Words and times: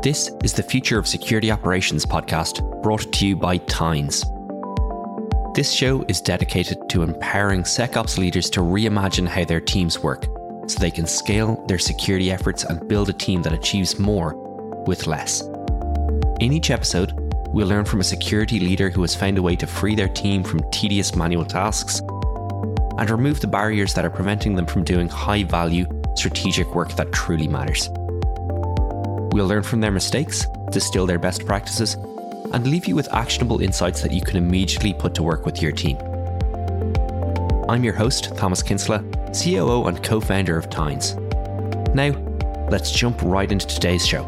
This 0.00 0.30
is 0.44 0.52
the 0.52 0.62
Future 0.62 0.96
of 0.96 1.08
Security 1.08 1.50
Operations 1.50 2.06
podcast 2.06 2.62
brought 2.84 3.12
to 3.12 3.26
you 3.26 3.34
by 3.34 3.56
Tines. 3.56 4.24
This 5.56 5.72
show 5.72 6.04
is 6.06 6.20
dedicated 6.20 6.88
to 6.90 7.02
empowering 7.02 7.64
SecOps 7.64 8.16
leaders 8.16 8.48
to 8.50 8.60
reimagine 8.60 9.26
how 9.26 9.44
their 9.44 9.60
teams 9.60 9.98
work 9.98 10.26
so 10.68 10.78
they 10.78 10.92
can 10.92 11.04
scale 11.04 11.64
their 11.66 11.80
security 11.80 12.30
efforts 12.30 12.62
and 12.62 12.86
build 12.86 13.08
a 13.08 13.12
team 13.12 13.42
that 13.42 13.52
achieves 13.52 13.98
more 13.98 14.36
with 14.86 15.08
less. 15.08 15.42
In 16.38 16.52
each 16.52 16.70
episode, 16.70 17.12
we'll 17.48 17.66
learn 17.66 17.84
from 17.84 17.98
a 17.98 18.04
security 18.04 18.60
leader 18.60 18.90
who 18.90 19.00
has 19.00 19.16
found 19.16 19.36
a 19.36 19.42
way 19.42 19.56
to 19.56 19.66
free 19.66 19.96
their 19.96 20.08
team 20.08 20.44
from 20.44 20.70
tedious 20.70 21.16
manual 21.16 21.44
tasks 21.44 21.98
and 22.98 23.10
remove 23.10 23.40
the 23.40 23.48
barriers 23.48 23.94
that 23.94 24.04
are 24.04 24.10
preventing 24.10 24.54
them 24.54 24.66
from 24.66 24.84
doing 24.84 25.08
high 25.08 25.42
value 25.42 25.86
strategic 26.14 26.72
work 26.72 26.92
that 26.94 27.10
truly 27.10 27.48
matters. 27.48 27.90
We'll 29.32 29.46
learn 29.46 29.62
from 29.62 29.80
their 29.80 29.90
mistakes, 29.90 30.46
distill 30.70 31.04
their 31.06 31.18
best 31.18 31.44
practices, 31.44 31.94
and 32.52 32.66
leave 32.66 32.86
you 32.86 32.94
with 32.94 33.12
actionable 33.12 33.60
insights 33.60 34.00
that 34.02 34.10
you 34.12 34.22
can 34.22 34.36
immediately 34.36 34.94
put 34.94 35.14
to 35.16 35.22
work 35.22 35.44
with 35.44 35.60
your 35.60 35.72
team. 35.72 35.98
I'm 37.68 37.84
your 37.84 37.92
host, 37.92 38.34
Thomas 38.36 38.62
Kinsella, 38.62 39.04
COO 39.34 39.84
and 39.84 40.02
co 40.02 40.20
founder 40.20 40.56
of 40.56 40.70
Tines. 40.70 41.14
Now, 41.94 42.12
let's 42.70 42.90
jump 42.90 43.20
right 43.22 43.52
into 43.52 43.66
today's 43.66 44.06
show. 44.06 44.24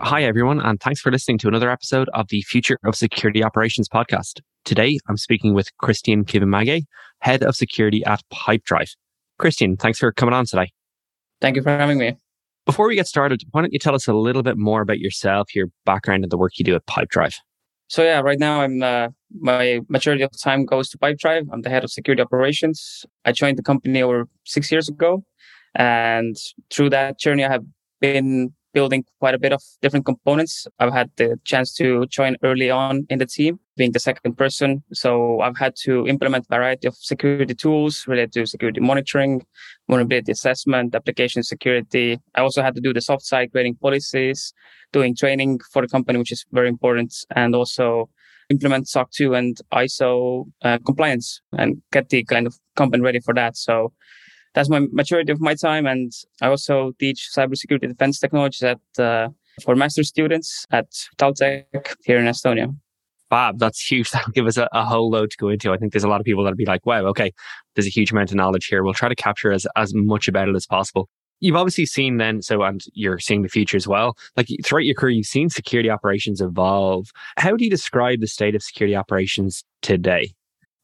Hi, 0.00 0.22
everyone, 0.24 0.60
and 0.60 0.80
thanks 0.80 1.00
for 1.00 1.12
listening 1.12 1.36
to 1.38 1.48
another 1.48 1.70
episode 1.70 2.08
of 2.14 2.28
the 2.28 2.40
Future 2.42 2.78
of 2.84 2.94
Security 2.94 3.44
Operations 3.44 3.88
podcast. 3.90 4.40
Today, 4.64 4.98
I'm 5.06 5.18
speaking 5.18 5.52
with 5.52 5.68
Kristian 5.82 6.24
Kivimägi, 6.24 6.84
Head 7.20 7.42
of 7.42 7.56
Security 7.56 8.02
at 8.04 8.22
Pipedrive. 8.32 8.94
Kristian, 9.42 9.78
thanks 9.78 9.98
for 9.98 10.12
coming 10.12 10.34
on 10.34 10.46
today. 10.46 10.72
Thank 11.40 11.56
you 11.56 11.62
for 11.62 11.70
having 11.70 11.98
me. 11.98 12.16
Before 12.64 12.86
we 12.86 12.94
get 12.94 13.08
started, 13.08 13.42
why 13.50 13.62
don't 13.62 13.72
you 13.72 13.78
tell 13.80 13.94
us 13.94 14.06
a 14.06 14.12
little 14.12 14.44
bit 14.44 14.56
more 14.56 14.82
about 14.82 15.00
yourself, 15.00 15.54
your 15.54 15.66
background, 15.84 16.22
and 16.24 16.30
the 16.30 16.38
work 16.38 16.52
you 16.58 16.64
do 16.64 16.76
at 16.76 16.86
Pipedrive? 16.86 17.34
So 17.88 18.04
yeah, 18.04 18.20
right 18.20 18.38
now 18.38 18.62
I'm 18.62 18.82
uh, 18.82 19.08
my 19.38 19.80
majority 19.88 20.22
of 20.22 20.30
time 20.40 20.64
goes 20.64 20.88
to 20.90 20.98
Pipedrive. 20.98 21.48
I'm 21.52 21.62
the 21.62 21.70
head 21.70 21.82
of 21.82 21.90
security 21.90 22.22
operations. 22.22 23.04
I 23.24 23.32
joined 23.32 23.58
the 23.58 23.62
company 23.62 24.00
over 24.00 24.28
six 24.44 24.70
years 24.70 24.88
ago, 24.88 25.24
and 25.74 26.36
through 26.70 26.90
that 26.90 27.18
journey, 27.18 27.44
I 27.44 27.50
have 27.50 27.64
been 28.00 28.54
building 28.72 29.04
quite 29.20 29.34
a 29.34 29.38
bit 29.38 29.52
of 29.52 29.62
different 29.80 30.06
components. 30.06 30.66
I've 30.78 30.92
had 30.92 31.10
the 31.16 31.38
chance 31.44 31.74
to 31.74 32.06
join 32.06 32.36
early 32.42 32.70
on 32.70 33.06
in 33.10 33.18
the 33.18 33.26
team, 33.26 33.60
being 33.76 33.92
the 33.92 34.00
second 34.00 34.36
person. 34.36 34.82
So 34.92 35.40
I've 35.40 35.56
had 35.56 35.74
to 35.84 36.06
implement 36.06 36.46
a 36.50 36.56
variety 36.56 36.88
of 36.88 36.96
security 36.96 37.54
tools 37.54 38.06
related 38.06 38.32
to 38.32 38.46
security 38.46 38.80
monitoring, 38.80 39.42
vulnerability 39.88 40.32
assessment, 40.32 40.94
application 40.94 41.42
security. 41.42 42.18
I 42.34 42.40
also 42.40 42.62
had 42.62 42.74
to 42.74 42.80
do 42.80 42.92
the 42.92 43.00
soft 43.00 43.24
side 43.24 43.52
creating 43.52 43.76
policies, 43.76 44.52
doing 44.92 45.14
training 45.16 45.60
for 45.72 45.82
the 45.82 45.88
company, 45.88 46.18
which 46.18 46.32
is 46.32 46.44
very 46.52 46.68
important, 46.68 47.14
and 47.34 47.54
also 47.54 48.08
implement 48.50 48.88
SOC 48.88 49.10
2 49.10 49.34
and 49.34 49.58
ISO 49.72 50.44
uh, 50.62 50.78
compliance 50.84 51.40
and 51.58 51.80
get 51.92 52.08
the 52.10 52.22
kind 52.24 52.46
of 52.46 52.58
company 52.76 53.02
ready 53.02 53.20
for 53.20 53.34
that. 53.34 53.56
So 53.56 53.92
that's 54.54 54.68
my 54.68 54.80
majority 54.92 55.32
of 55.32 55.40
my 55.40 55.54
time. 55.54 55.86
And 55.86 56.12
I 56.40 56.48
also 56.48 56.92
teach 56.98 57.28
cybersecurity 57.36 57.88
defense 57.88 58.18
technologies 58.18 58.62
at 58.62 58.80
uh, 58.98 59.28
for 59.62 59.74
master 59.76 60.02
students 60.02 60.66
at 60.70 60.90
Taltech 61.18 61.64
here 62.04 62.18
in 62.18 62.26
Estonia. 62.26 62.74
Bob, 63.30 63.58
that's 63.58 63.80
huge. 63.80 64.10
That'll 64.12 64.32
give 64.32 64.46
us 64.46 64.58
a, 64.58 64.68
a, 64.72 64.84
whole 64.84 65.10
load 65.10 65.30
to 65.30 65.36
go 65.38 65.48
into. 65.48 65.72
I 65.72 65.78
think 65.78 65.92
there's 65.92 66.04
a 66.04 66.08
lot 66.08 66.20
of 66.20 66.24
people 66.24 66.44
that'll 66.44 66.56
be 66.56 66.66
like, 66.66 66.84
wow, 66.84 67.04
okay, 67.06 67.32
there's 67.74 67.86
a 67.86 67.90
huge 67.90 68.12
amount 68.12 68.30
of 68.30 68.36
knowledge 68.36 68.66
here. 68.66 68.82
We'll 68.82 68.92
try 68.92 69.08
to 69.08 69.14
capture 69.14 69.52
as, 69.52 69.66
as 69.74 69.94
much 69.94 70.28
about 70.28 70.48
it 70.48 70.54
as 70.54 70.66
possible. 70.66 71.08
You've 71.40 71.56
obviously 71.56 71.86
seen 71.86 72.18
then, 72.18 72.42
so, 72.42 72.62
and 72.62 72.82
you're 72.92 73.18
seeing 73.18 73.42
the 73.42 73.48
future 73.48 73.76
as 73.76 73.88
well. 73.88 74.16
Like 74.36 74.48
throughout 74.64 74.84
your 74.84 74.94
career, 74.94 75.10
you've 75.12 75.26
seen 75.26 75.48
security 75.48 75.90
operations 75.90 76.40
evolve. 76.40 77.08
How 77.36 77.56
do 77.56 77.64
you 77.64 77.70
describe 77.70 78.20
the 78.20 78.28
state 78.28 78.54
of 78.54 78.62
security 78.62 78.94
operations 78.94 79.64
today? 79.80 80.34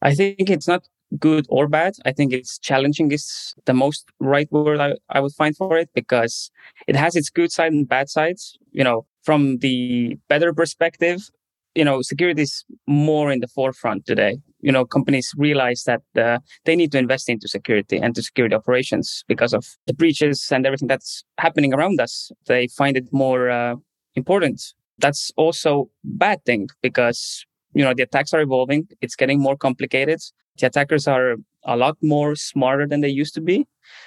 I 0.01 0.15
think 0.15 0.49
it's 0.49 0.67
not 0.67 0.85
good 1.17 1.45
or 1.49 1.67
bad. 1.67 1.93
I 2.05 2.11
think 2.11 2.33
it's 2.33 2.59
challenging 2.59 3.11
is 3.11 3.55
the 3.65 3.73
most 3.73 4.05
right 4.19 4.51
word 4.51 4.79
I, 4.79 4.95
I 5.09 5.19
would 5.19 5.33
find 5.33 5.55
for 5.55 5.77
it 5.77 5.89
because 5.93 6.51
it 6.87 6.95
has 6.95 7.15
its 7.15 7.29
good 7.29 7.51
side 7.51 7.71
and 7.71 7.87
bad 7.87 8.09
sides. 8.09 8.57
You 8.71 8.83
know, 8.83 9.05
from 9.23 9.57
the 9.57 10.17
better 10.27 10.53
perspective, 10.53 11.29
you 11.75 11.83
know, 11.83 12.01
security 12.01 12.43
is 12.43 12.63
more 12.87 13.31
in 13.31 13.39
the 13.39 13.47
forefront 13.47 14.05
today. 14.05 14.37
You 14.61 14.71
know, 14.71 14.85
companies 14.85 15.31
realize 15.37 15.83
that 15.85 16.01
uh, 16.17 16.39
they 16.65 16.75
need 16.75 16.91
to 16.91 16.97
invest 16.97 17.29
into 17.29 17.47
security 17.47 17.97
and 17.97 18.13
to 18.15 18.21
security 18.21 18.55
operations 18.55 19.23
because 19.27 19.53
of 19.53 19.65
the 19.87 19.93
breaches 19.93 20.47
and 20.51 20.65
everything 20.65 20.87
that's 20.87 21.23
happening 21.37 21.73
around 21.73 21.99
us. 22.01 22.31
They 22.47 22.67
find 22.67 22.97
it 22.97 23.05
more 23.11 23.49
uh, 23.49 23.75
important. 24.15 24.61
That's 24.97 25.31
also 25.37 25.89
bad 26.03 26.43
thing 26.45 26.67
because 26.81 27.45
you 27.73 27.83
know 27.83 27.93
the 27.93 28.03
attacks 28.03 28.33
are 28.33 28.41
evolving. 28.41 28.87
It's 29.01 29.15
getting 29.15 29.39
more 29.39 29.55
complicated 29.55 30.19
the 30.59 30.67
attackers 30.67 31.07
are 31.07 31.35
a 31.63 31.75
lot 31.75 31.97
more 32.01 32.35
smarter 32.35 32.87
than 32.87 33.01
they 33.01 33.09
used 33.09 33.33
to 33.35 33.41
be. 33.41 33.65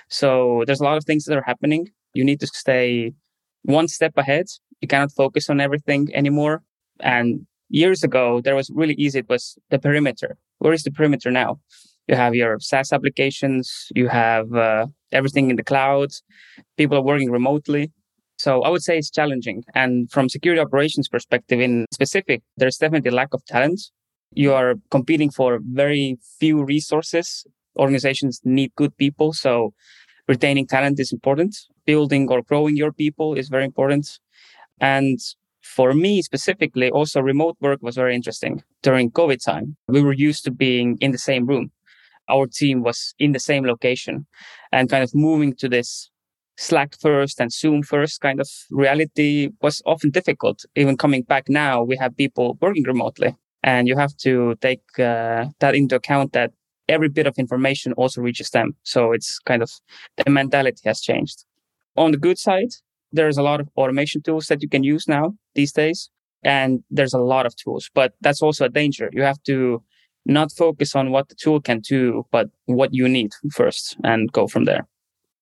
So 0.08 0.62
there's 0.66 0.80
a 0.80 0.84
lot 0.84 0.96
of 0.96 1.04
things 1.04 1.24
that 1.24 1.36
are 1.36 1.42
happening. 1.42 1.88
You 2.14 2.24
need 2.24 2.40
to 2.40 2.46
stay 2.46 3.12
one 3.62 3.88
step 3.88 4.16
ahead. 4.16 4.46
You 4.80 4.88
cannot 4.88 5.12
focus 5.12 5.48
on 5.48 5.60
everything 5.60 6.08
anymore. 6.14 6.62
And 7.00 7.46
years 7.68 8.02
ago, 8.02 8.40
there 8.40 8.56
was 8.56 8.70
really 8.70 8.94
easy. 8.94 9.20
It 9.20 9.28
was 9.28 9.58
the 9.70 9.78
perimeter. 9.78 10.36
Where 10.58 10.72
is 10.72 10.82
the 10.82 10.90
perimeter 10.90 11.30
now? 11.30 11.60
You 12.08 12.16
have 12.16 12.34
your 12.34 12.58
SaaS 12.60 12.92
applications. 12.92 13.86
You 13.94 14.08
have 14.08 14.52
uh, 14.52 14.86
everything 15.12 15.50
in 15.50 15.56
the 15.56 15.62
cloud. 15.62 16.10
People 16.76 16.98
are 16.98 17.02
working 17.02 17.30
remotely. 17.30 17.92
So 18.38 18.62
I 18.62 18.70
would 18.70 18.82
say 18.82 18.98
it's 18.98 19.10
challenging. 19.10 19.62
And 19.74 20.10
from 20.10 20.28
security 20.28 20.60
operations 20.60 21.08
perspective 21.08 21.60
in 21.60 21.86
specific, 21.92 22.42
there's 22.56 22.76
definitely 22.76 23.12
lack 23.12 23.32
of 23.34 23.44
talent 23.44 23.80
you 24.34 24.52
are 24.52 24.74
competing 24.90 25.30
for 25.30 25.60
very 25.62 26.18
few 26.38 26.64
resources. 26.64 27.46
Organizations 27.78 28.40
need 28.44 28.72
good 28.76 28.96
people. 28.96 29.32
So 29.32 29.72
retaining 30.28 30.66
talent 30.66 31.00
is 31.00 31.12
important. 31.12 31.56
Building 31.86 32.28
or 32.30 32.42
growing 32.42 32.76
your 32.76 32.92
people 32.92 33.34
is 33.34 33.48
very 33.48 33.64
important. 33.64 34.18
And 34.80 35.18
for 35.62 35.94
me 35.94 36.22
specifically, 36.22 36.90
also 36.90 37.20
remote 37.20 37.56
work 37.60 37.80
was 37.82 37.96
very 37.96 38.14
interesting 38.14 38.62
during 38.82 39.10
COVID 39.10 39.44
time. 39.44 39.76
We 39.88 40.02
were 40.02 40.12
used 40.12 40.44
to 40.44 40.50
being 40.50 40.98
in 41.00 41.12
the 41.12 41.18
same 41.18 41.46
room. 41.46 41.70
Our 42.28 42.46
team 42.46 42.82
was 42.82 43.14
in 43.18 43.32
the 43.32 43.40
same 43.40 43.64
location 43.64 44.26
and 44.70 44.88
kind 44.88 45.04
of 45.04 45.14
moving 45.14 45.54
to 45.56 45.68
this 45.68 46.10
Slack 46.58 46.94
first 47.00 47.40
and 47.40 47.52
Zoom 47.52 47.82
first 47.82 48.20
kind 48.20 48.40
of 48.40 48.48
reality 48.70 49.48
was 49.62 49.82
often 49.86 50.10
difficult. 50.10 50.64
Even 50.76 50.96
coming 50.96 51.22
back 51.22 51.48
now, 51.48 51.82
we 51.82 51.96
have 51.96 52.16
people 52.16 52.58
working 52.60 52.84
remotely 52.84 53.34
and 53.62 53.88
you 53.88 53.96
have 53.96 54.16
to 54.18 54.56
take 54.60 54.82
uh, 54.98 55.46
that 55.60 55.74
into 55.74 55.96
account 55.96 56.32
that 56.32 56.52
every 56.88 57.08
bit 57.08 57.26
of 57.26 57.38
information 57.38 57.92
also 57.94 58.20
reaches 58.20 58.50
them. 58.50 58.76
So 58.82 59.12
it's 59.12 59.38
kind 59.40 59.62
of 59.62 59.70
the 60.16 60.30
mentality 60.30 60.80
has 60.84 61.00
changed. 61.00 61.44
On 61.96 62.10
the 62.10 62.18
good 62.18 62.38
side, 62.38 62.72
there's 63.12 63.38
a 63.38 63.42
lot 63.42 63.60
of 63.60 63.68
automation 63.76 64.22
tools 64.22 64.46
that 64.46 64.62
you 64.62 64.68
can 64.68 64.82
use 64.82 65.06
now 65.06 65.34
these 65.54 65.72
days. 65.72 66.10
And 66.44 66.82
there's 66.90 67.14
a 67.14 67.20
lot 67.20 67.46
of 67.46 67.54
tools, 67.54 67.88
but 67.94 68.14
that's 68.20 68.42
also 68.42 68.64
a 68.64 68.68
danger. 68.68 69.08
You 69.12 69.22
have 69.22 69.40
to 69.44 69.82
not 70.26 70.50
focus 70.50 70.96
on 70.96 71.12
what 71.12 71.28
the 71.28 71.36
tool 71.36 71.60
can 71.60 71.80
do, 71.80 72.26
but 72.32 72.48
what 72.66 72.92
you 72.92 73.08
need 73.08 73.32
first 73.52 73.96
and 74.02 74.30
go 74.32 74.48
from 74.48 74.64
there. 74.64 74.86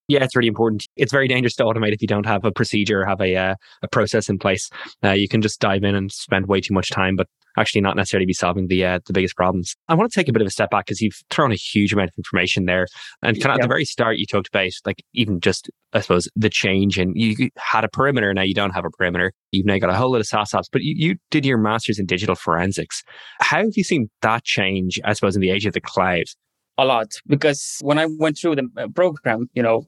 Yeah, 0.07 0.23
it's 0.23 0.35
really 0.35 0.47
important. 0.47 0.85
It's 0.97 1.11
very 1.11 1.27
dangerous 1.27 1.55
to 1.55 1.63
automate 1.63 1.93
if 1.93 2.01
you 2.01 2.07
don't 2.07 2.25
have 2.25 2.43
a 2.43 2.51
procedure, 2.51 3.05
have 3.05 3.21
a 3.21 3.35
uh, 3.35 3.55
a 3.81 3.87
process 3.87 4.29
in 4.29 4.37
place. 4.37 4.69
Uh, 5.03 5.11
you 5.11 5.29
can 5.29 5.41
just 5.41 5.61
dive 5.61 5.83
in 5.83 5.95
and 5.95 6.11
spend 6.11 6.47
way 6.47 6.59
too 6.59 6.73
much 6.73 6.89
time, 6.89 7.15
but 7.15 7.27
actually 7.57 7.81
not 7.81 7.95
necessarily 7.95 8.25
be 8.25 8.33
solving 8.33 8.67
the 8.67 8.85
uh, 8.85 8.99
the 9.05 9.13
biggest 9.13 9.35
problems. 9.35 9.75
I 9.87 9.95
want 9.95 10.11
to 10.11 10.19
take 10.19 10.27
a 10.27 10.33
bit 10.33 10.41
of 10.41 10.47
a 10.47 10.51
step 10.51 10.69
back 10.69 10.85
because 10.85 11.01
you've 11.01 11.19
thrown 11.29 11.51
a 11.51 11.55
huge 11.55 11.93
amount 11.93 12.09
of 12.09 12.17
information 12.17 12.65
there, 12.65 12.87
and 13.21 13.39
kind 13.41 13.53
of 13.53 13.59
at 13.59 13.61
the 13.61 13.67
very 13.67 13.85
start 13.85 14.17
you 14.17 14.25
talked 14.25 14.47
about 14.47 14.71
like 14.85 15.03
even 15.13 15.39
just 15.39 15.69
I 15.93 16.01
suppose 16.01 16.29
the 16.35 16.49
change 16.49 16.97
and 16.97 17.13
you 17.15 17.49
had 17.57 17.83
a 17.83 17.89
perimeter 17.89 18.33
now 18.33 18.43
you 18.43 18.53
don't 18.53 18.71
have 18.71 18.85
a 18.85 18.89
perimeter. 18.89 19.33
You've 19.51 19.65
now 19.65 19.77
got 19.77 19.89
a 19.89 19.95
whole 19.95 20.11
lot 20.11 20.21
of 20.21 20.27
SaaS 20.27 20.51
apps, 20.51 20.69
but 20.71 20.81
you, 20.81 20.93
you 20.97 21.15
did 21.29 21.45
your 21.45 21.57
masters 21.57 21.99
in 21.99 22.05
digital 22.05 22.35
forensics. 22.35 23.03
How 23.39 23.57
have 23.57 23.73
you 23.75 23.83
seen 23.83 24.09
that 24.21 24.43
change? 24.43 24.99
I 25.03 25.13
suppose 25.13 25.35
in 25.35 25.41
the 25.41 25.51
age 25.51 25.65
of 25.65 25.73
the 25.73 25.81
cloud. 25.81 26.25
A 26.77 26.85
lot 26.85 27.07
because 27.27 27.77
when 27.81 27.99
I 27.99 28.07
went 28.17 28.37
through 28.37 28.55
the 28.55 28.67
uh, 28.77 28.87
program, 28.87 29.49
you 29.53 29.61
know, 29.61 29.87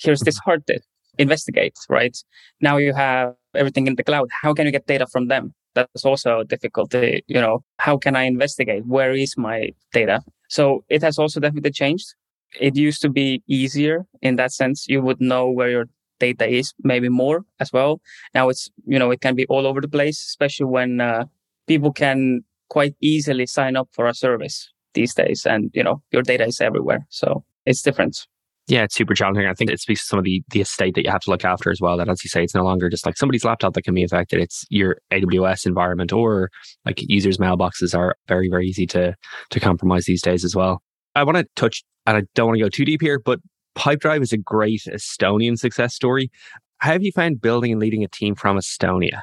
here's 0.00 0.20
this 0.20 0.36
mm-hmm. 0.36 0.50
hard 0.50 0.66
to 0.66 0.80
investigate, 1.18 1.74
right? 1.88 2.16
Now 2.60 2.76
you 2.76 2.92
have 2.92 3.34
everything 3.54 3.86
in 3.86 3.94
the 3.94 4.02
cloud. 4.02 4.28
How 4.42 4.52
can 4.52 4.66
you 4.66 4.72
get 4.72 4.86
data 4.86 5.06
from 5.06 5.28
them? 5.28 5.54
That's 5.74 6.04
also 6.04 6.40
a 6.40 6.44
difficulty. 6.44 7.24
You 7.26 7.40
know, 7.40 7.64
how 7.78 7.98
can 7.98 8.16
I 8.16 8.24
investigate? 8.24 8.86
Where 8.86 9.12
is 9.12 9.36
my 9.36 9.70
data? 9.92 10.20
So 10.48 10.84
it 10.88 11.02
has 11.02 11.18
also 11.18 11.40
definitely 11.40 11.72
changed. 11.72 12.14
It 12.60 12.76
used 12.76 13.02
to 13.02 13.08
be 13.08 13.42
easier 13.48 14.06
in 14.22 14.36
that 14.36 14.52
sense. 14.52 14.86
You 14.88 15.02
would 15.02 15.20
know 15.20 15.50
where 15.50 15.70
your 15.70 15.86
data 16.20 16.46
is, 16.46 16.72
maybe 16.82 17.08
more 17.08 17.44
as 17.58 17.72
well. 17.72 18.00
Now 18.34 18.48
it's, 18.48 18.70
you 18.86 18.98
know, 18.98 19.10
it 19.10 19.20
can 19.20 19.34
be 19.34 19.46
all 19.46 19.66
over 19.66 19.80
the 19.80 19.88
place, 19.88 20.20
especially 20.20 20.66
when 20.66 21.00
uh, 21.00 21.24
people 21.66 21.92
can 21.92 22.44
quite 22.68 22.94
easily 23.00 23.46
sign 23.46 23.76
up 23.76 23.88
for 23.92 24.06
a 24.06 24.14
service 24.14 24.70
these 24.94 25.14
days 25.14 25.44
and, 25.44 25.70
you 25.74 25.82
know, 25.82 26.02
your 26.12 26.22
data 26.22 26.46
is 26.46 26.60
everywhere. 26.60 27.04
So 27.10 27.44
it's 27.66 27.82
different. 27.82 28.26
Yeah, 28.66 28.84
it's 28.84 28.94
super 28.94 29.14
challenging. 29.14 29.46
I 29.46 29.52
think 29.52 29.70
it 29.70 29.80
speaks 29.80 30.00
to 30.00 30.06
some 30.06 30.18
of 30.18 30.24
the, 30.24 30.42
the 30.48 30.62
estate 30.62 30.94
that 30.94 31.04
you 31.04 31.10
have 31.10 31.20
to 31.22 31.30
look 31.30 31.44
after 31.44 31.70
as 31.70 31.80
well. 31.82 31.98
That, 31.98 32.08
as 32.08 32.24
you 32.24 32.30
say, 32.30 32.42
it's 32.42 32.54
no 32.54 32.64
longer 32.64 32.88
just 32.88 33.04
like 33.04 33.16
somebody's 33.18 33.44
laptop 33.44 33.74
that 33.74 33.82
can 33.82 33.92
be 33.92 34.02
affected. 34.02 34.40
It's 34.40 34.64
your 34.70 34.96
AWS 35.12 35.66
environment 35.66 36.12
or 36.12 36.50
like 36.86 37.02
users' 37.02 37.36
mailboxes 37.36 37.96
are 37.96 38.16
very, 38.26 38.48
very 38.48 38.66
easy 38.66 38.86
to 38.88 39.14
to 39.50 39.60
compromise 39.60 40.06
these 40.06 40.22
days 40.22 40.44
as 40.44 40.56
well. 40.56 40.82
I 41.14 41.24
want 41.24 41.36
to 41.36 41.46
touch, 41.56 41.84
and 42.06 42.16
I 42.16 42.22
don't 42.34 42.46
want 42.46 42.58
to 42.58 42.64
go 42.64 42.70
too 42.70 42.86
deep 42.86 43.02
here, 43.02 43.18
but 43.18 43.38
Pipedrive 43.76 44.22
is 44.22 44.32
a 44.32 44.38
great 44.38 44.82
Estonian 44.86 45.58
success 45.58 45.94
story. 45.94 46.30
How 46.78 46.92
have 46.92 47.02
you 47.02 47.12
found 47.12 47.42
building 47.42 47.72
and 47.72 47.80
leading 47.80 48.02
a 48.02 48.08
team 48.08 48.34
from 48.34 48.56
Estonia? 48.56 49.22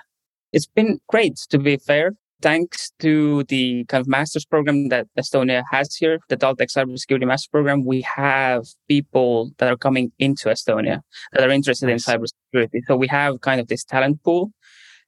It's 0.53 0.67
been 0.67 0.99
great, 1.09 1.37
to 1.49 1.57
be 1.57 1.77
fair 1.77 2.13
thanks 2.41 2.91
to 2.99 3.43
the 3.45 3.85
kind 3.85 4.01
of 4.01 4.07
master's 4.07 4.45
program 4.45 4.89
that 4.89 5.07
Estonia 5.17 5.63
has 5.71 5.95
here, 5.95 6.19
the 6.29 6.37
Taltech 6.37 6.71
Cybersecurity 6.75 7.25
Master 7.25 7.49
Program, 7.51 7.85
we 7.85 8.01
have 8.01 8.65
people 8.87 9.51
that 9.57 9.71
are 9.71 9.77
coming 9.77 10.11
into 10.19 10.49
Estonia 10.49 11.01
that 11.33 11.43
are 11.43 11.51
interested 11.51 11.87
nice. 11.87 12.07
in 12.07 12.19
cybersecurity. 12.19 12.81
So 12.87 12.95
we 12.95 13.07
have 13.07 13.41
kind 13.41 13.61
of 13.61 13.67
this 13.67 13.83
talent 13.83 14.23
pool. 14.23 14.51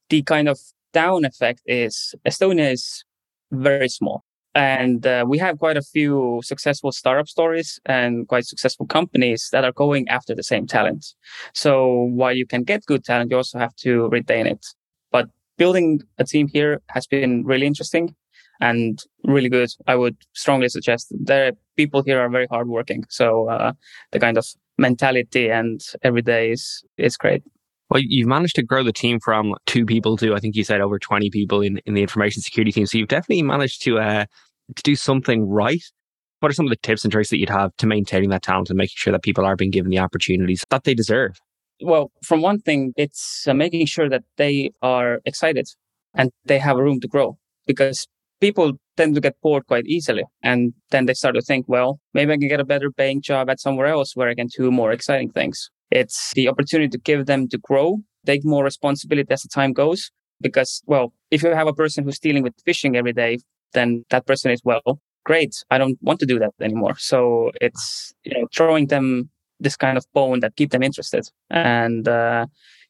The 0.08 0.22
kind 0.22 0.48
of 0.48 0.58
down 0.92 1.24
effect 1.24 1.60
is 1.66 2.14
Estonia 2.26 2.72
is 2.72 3.04
very 3.50 3.88
small. 3.88 4.24
And 4.54 5.04
uh, 5.04 5.24
we 5.28 5.38
have 5.38 5.58
quite 5.58 5.76
a 5.76 5.82
few 5.82 6.40
successful 6.44 6.92
startup 6.92 7.26
stories 7.26 7.80
and 7.86 8.28
quite 8.28 8.46
successful 8.46 8.86
companies 8.86 9.48
that 9.50 9.64
are 9.64 9.72
going 9.72 10.08
after 10.08 10.32
the 10.32 10.44
same 10.44 10.68
talent. 10.68 11.04
So 11.54 12.08
while 12.14 12.32
you 12.36 12.46
can 12.46 12.62
get 12.62 12.86
good 12.86 13.04
talent, 13.04 13.32
you 13.32 13.36
also 13.36 13.58
have 13.58 13.74
to 13.76 14.08
retain 14.10 14.46
it 14.46 14.64
building 15.56 16.02
a 16.18 16.24
team 16.24 16.48
here 16.48 16.80
has 16.88 17.06
been 17.06 17.44
really 17.44 17.66
interesting 17.66 18.14
and 18.60 19.02
really 19.24 19.48
good. 19.48 19.70
I 19.86 19.96
would 19.96 20.16
strongly 20.32 20.68
suggest 20.68 21.08
the 21.10 21.56
people 21.76 22.02
here 22.02 22.20
are 22.20 22.28
very 22.28 22.46
hardworking. 22.50 23.04
So 23.08 23.48
uh, 23.48 23.72
the 24.12 24.20
kind 24.20 24.38
of 24.38 24.46
mentality 24.78 25.50
and 25.50 25.80
every 26.02 26.22
day 26.22 26.52
is 26.52 26.84
is 26.96 27.16
great. 27.16 27.42
Well, 27.90 28.02
you've 28.04 28.28
managed 28.28 28.56
to 28.56 28.62
grow 28.62 28.82
the 28.82 28.92
team 28.92 29.20
from 29.20 29.54
two 29.66 29.84
people 29.84 30.16
to 30.16 30.34
I 30.34 30.40
think 30.40 30.56
you 30.56 30.64
said 30.64 30.80
over 30.80 30.98
twenty 30.98 31.30
people 31.30 31.60
in, 31.60 31.78
in 31.86 31.94
the 31.94 32.02
information 32.02 32.42
security 32.42 32.72
team. 32.72 32.86
So 32.86 32.98
you've 32.98 33.08
definitely 33.08 33.42
managed 33.42 33.82
to 33.82 33.98
uh, 33.98 34.24
to 34.74 34.82
do 34.82 34.96
something 34.96 35.48
right. 35.48 35.82
What 36.40 36.50
are 36.50 36.54
some 36.54 36.66
of 36.66 36.70
the 36.70 36.76
tips 36.76 37.04
and 37.04 37.12
tricks 37.12 37.30
that 37.30 37.38
you'd 37.38 37.48
have 37.48 37.74
to 37.76 37.86
maintaining 37.86 38.30
that 38.30 38.42
talent 38.42 38.68
and 38.68 38.76
making 38.76 38.96
sure 38.96 39.12
that 39.12 39.22
people 39.22 39.44
are 39.44 39.56
being 39.56 39.70
given 39.70 39.90
the 39.90 39.98
opportunities 39.98 40.64
that 40.70 40.84
they 40.84 40.94
deserve? 40.94 41.40
Well, 41.82 42.12
from 42.22 42.40
one 42.40 42.60
thing, 42.60 42.92
it's 42.96 43.46
uh, 43.48 43.54
making 43.54 43.86
sure 43.86 44.08
that 44.08 44.22
they 44.36 44.70
are 44.82 45.20
excited 45.24 45.66
and 46.14 46.30
they 46.44 46.58
have 46.58 46.76
room 46.76 47.00
to 47.00 47.08
grow 47.08 47.36
because 47.66 48.06
people 48.40 48.72
tend 48.96 49.14
to 49.16 49.20
get 49.20 49.40
bored 49.42 49.66
quite 49.66 49.86
easily. 49.86 50.22
And 50.42 50.72
then 50.90 51.06
they 51.06 51.14
start 51.14 51.34
to 51.34 51.42
think, 51.42 51.66
well, 51.68 51.98
maybe 52.12 52.32
I 52.32 52.36
can 52.36 52.48
get 52.48 52.60
a 52.60 52.64
better 52.64 52.90
paying 52.90 53.20
job 53.22 53.50
at 53.50 53.60
somewhere 53.60 53.86
else 53.86 54.14
where 54.14 54.28
I 54.28 54.34
can 54.34 54.46
do 54.46 54.70
more 54.70 54.92
exciting 54.92 55.30
things. 55.30 55.70
It's 55.90 56.32
the 56.34 56.48
opportunity 56.48 56.88
to 56.90 56.98
give 56.98 57.26
them 57.26 57.48
to 57.48 57.58
grow, 57.58 57.98
take 58.24 58.44
more 58.44 58.64
responsibility 58.64 59.32
as 59.32 59.42
the 59.42 59.48
time 59.48 59.72
goes. 59.72 60.10
Because, 60.40 60.82
well, 60.86 61.12
if 61.30 61.42
you 61.42 61.50
have 61.50 61.68
a 61.68 61.72
person 61.72 62.04
who's 62.04 62.18
dealing 62.18 62.42
with 62.42 62.54
phishing 62.66 62.96
every 62.96 63.12
day, 63.12 63.38
then 63.72 64.04
that 64.10 64.26
person 64.26 64.50
is, 64.50 64.60
well, 64.64 65.00
great. 65.24 65.54
I 65.70 65.78
don't 65.78 65.98
want 66.02 66.20
to 66.20 66.26
do 66.26 66.38
that 66.38 66.52
anymore. 66.60 66.96
So 66.98 67.50
it's, 67.60 68.12
you 68.24 68.38
know, 68.38 68.46
throwing 68.54 68.88
them 68.88 69.30
this 69.60 69.76
kind 69.76 69.96
of 69.96 70.04
bone 70.12 70.40
that 70.40 70.56
keep 70.56 70.70
them 70.70 70.82
interested 70.82 71.28
and 71.50 72.08
uh, 72.08 72.46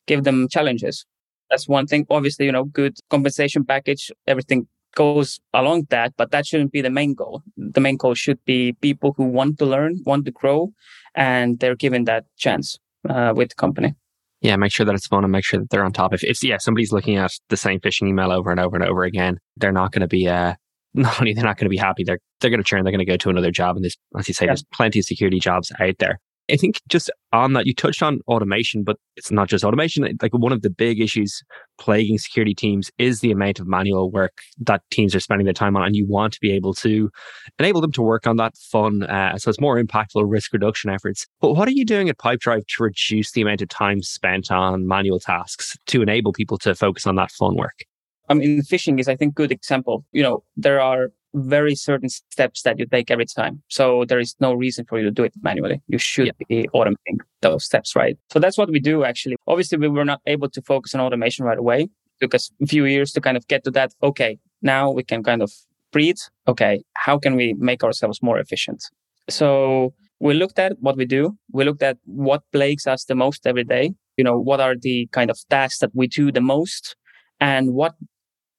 give 0.06 0.25
them 0.25 0.49
challenges. 0.49 1.05
That's 1.50 1.69
one 1.69 1.87
thing. 1.87 2.06
Obviously, 2.11 2.46
you 2.46 2.52
know, 2.52 2.64
good 2.64 2.96
compensation 3.11 3.64
package, 3.64 4.11
everything 4.26 4.66
goes 4.94 5.40
along 5.52 5.87
that, 5.90 6.14
but 6.16 6.31
that 6.31 6.46
shouldn't 6.46 6.72
be 6.72 6.81
the 6.81 6.90
main 6.90 7.14
goal. 7.14 7.43
The 7.56 7.81
main 7.81 7.96
goal 7.96 8.14
should 8.14 8.43
be 8.44 8.72
people 8.81 9.14
who 9.16 9.25
want 9.25 9.58
to 9.58 9.66
learn, 9.66 10.00
want 10.06 10.25
to 10.25 10.31
grow, 10.31 10.72
and 11.14 11.58
they're 11.58 11.76
given 11.76 12.05
that 12.05 12.25
chance 12.37 12.78
uh, 13.08 13.32
with 13.34 13.50
the 13.50 13.55
company. 13.56 13.94
Yeah, 14.40 14.56
make 14.56 14.72
sure 14.72 14.84
that 14.84 14.94
it's 14.94 15.06
fun 15.06 15.25
and 15.25 15.32
make 15.32 15.44
sure 15.44 15.60
that 15.60 15.70
they're 15.70 15.84
on 15.84 15.93
top. 15.93 16.12
If, 16.12 16.22
if 16.22 16.43
yeah, 16.43 16.58
somebody's 16.58 16.93
looking 16.93 17.17
at 17.17 17.32
the 17.49 17.56
same 17.56 17.81
phishing 17.81 18.08
email 18.08 18.31
over 18.31 18.50
and 18.50 18.60
over 18.60 18.76
and 18.76 18.84
over 18.84 19.05
again, 19.05 19.38
they're 19.56 19.72
not 19.72 19.90
going 19.93 20.02
to 20.02 20.08
be 20.08 20.28
uh, 20.28 20.55
not 20.94 21.20
only 21.20 21.32
they're 21.32 21.44
not 21.44 21.56
going 21.56 21.67
to 21.67 21.70
be 21.70 21.78
happy, 21.78 22.05
they're 22.05 22.19
they're 22.40 22.50
going 22.50 22.60
to 22.60 22.64
churn. 22.64 22.84
They're 22.84 22.93
going 22.93 22.99
to 22.99 23.10
go 23.10 23.17
to 23.17 23.31
another 23.31 23.50
job, 23.50 23.76
and 23.76 23.84
there's, 23.84 23.96
as 24.19 24.28
you 24.28 24.34
say, 24.34 24.44
yeah. 24.44 24.50
there's 24.50 24.64
plenty 24.72 24.99
of 24.99 25.06
security 25.06 25.40
jobs 25.40 25.72
out 25.81 25.96
there. 25.99 26.20
I 26.50 26.56
think 26.56 26.81
just 26.88 27.11
on 27.32 27.55
that, 27.55 27.67
you 27.67 27.75
touched 27.75 28.02
on 28.02 28.20
automation, 28.29 28.85
but 28.85 28.96
it's 29.17 29.31
not 29.31 29.49
just 29.49 29.64
automation. 29.64 30.06
Like 30.20 30.35
one 30.35 30.52
of 30.52 30.62
the 30.62 30.69
big 30.69 31.00
issues 31.00 31.43
plaguing 31.79 32.19
security 32.19 32.55
teams 32.55 32.91
is 32.99 33.20
the 33.20 33.32
amount 33.32 33.61
of 33.61 33.67
manual 33.67 34.11
work 34.11 34.38
that 34.61 34.82
teams 34.91 35.14
are 35.14 35.20
spending 35.20 35.46
their 35.46 35.55
time 35.55 35.76
on. 35.76 35.85
And 35.85 35.96
you 35.96 36.06
want 36.06 36.35
to 36.35 36.41
be 36.41 36.52
able 36.52 36.75
to 36.75 37.11
enable 37.58 37.81
them 37.81 37.93
to 37.93 38.02
work 38.02 38.26
on 38.26 38.37
that 38.37 38.56
fun, 38.58 39.05
uh, 39.05 39.38
so 39.38 39.49
it's 39.49 39.61
more 39.61 39.82
impactful 39.82 40.23
risk 40.26 40.52
reduction 40.52 40.91
efforts. 40.91 41.26
But 41.41 41.55
what 41.55 41.67
are 41.67 41.73
you 41.73 41.85
doing 41.85 42.11
at 42.11 42.19
Pipedrive 42.19 42.67
to 42.67 42.82
reduce 42.82 43.32
the 43.32 43.41
amount 43.41 43.62
of 43.62 43.69
time 43.70 44.02
spent 44.02 44.50
on 44.50 44.87
manual 44.87 45.20
tasks 45.20 45.76
to 45.87 46.02
enable 46.02 46.32
people 46.32 46.58
to 46.58 46.75
focus 46.75 47.06
on 47.06 47.17
that 47.17 47.31
fun 47.31 47.56
work? 47.56 47.85
I 48.29 48.35
mean, 48.35 48.61
phishing 48.62 49.00
is, 49.00 49.08
I 49.08 49.17
think, 49.17 49.35
good 49.35 49.52
example. 49.52 50.05
You 50.12 50.23
know, 50.23 50.44
there 50.56 50.81
are 50.81 51.11
very 51.34 51.75
certain 51.75 52.08
steps 52.08 52.62
that 52.62 52.78
you 52.78 52.86
take 52.86 53.10
every 53.10 53.26
time. 53.26 53.62
So 53.69 54.04
there 54.04 54.20
is 54.20 54.34
no 54.40 54.54
reason 54.54 54.84
for 54.88 54.98
you 54.98 55.04
to 55.04 55.10
do 55.10 55.25
it 55.25 55.32
manually. 55.42 55.82
You 55.88 55.98
should 55.98 56.26
yeah. 56.26 56.46
be 56.48 56.69
automating 56.75 57.19
those 57.42 57.64
steps, 57.64 57.94
right? 57.96 58.16
So 58.32 58.38
that's 58.38 58.56
what 58.56 58.70
we 58.70 58.81
do 58.81 59.04
actually. 59.04 59.36
Obviously, 59.46 59.78
we 59.78 59.88
were 59.88 60.04
not 60.04 60.20
able 60.26 60.48
to 60.50 60.62
focus 60.62 60.94
on 60.94 61.00
automation 61.00 61.44
right 61.44 61.58
away. 61.58 61.82
It 61.82 61.90
took 62.20 62.34
us 62.34 62.50
a 62.62 62.66
few 62.66 62.84
years 62.84 63.12
to 63.12 63.20
kind 63.20 63.36
of 63.36 63.46
get 63.48 63.64
to 63.64 63.70
that. 63.72 63.92
Okay, 64.02 64.38
now 64.62 64.90
we 64.90 65.02
can 65.02 65.22
kind 65.22 65.42
of 65.42 65.52
breathe. 65.92 66.19
Okay, 66.48 66.84
how 66.94 67.19
can 67.19 67.36
we 67.36 67.54
make 67.54 67.82
ourselves 67.82 68.22
more 68.22 68.38
efficient? 68.38 68.84
So 69.28 69.94
we 70.20 70.34
looked 70.34 70.58
at 70.58 70.72
what 70.81 70.96
we 70.96 71.04
do. 71.04 71.36
We 71.52 71.64
looked 71.64 71.82
at 71.82 71.98
what 72.04 72.42
plagues 72.52 72.86
us 72.86 73.04
the 73.04 73.14
most 73.14 73.46
every 73.46 73.64
day. 73.64 73.94
You 74.16 74.25
know, 74.25 74.38
what 74.38 74.60
are 74.60 74.76
the 74.76 75.08
kind 75.12 75.31
of 75.31 75.38
tasks 75.50 75.81
that 75.81 75.90
we 75.92 76.06
do 76.06 76.31
the 76.31 76.40
most 76.40 76.94
and 77.40 77.75
what 77.75 77.94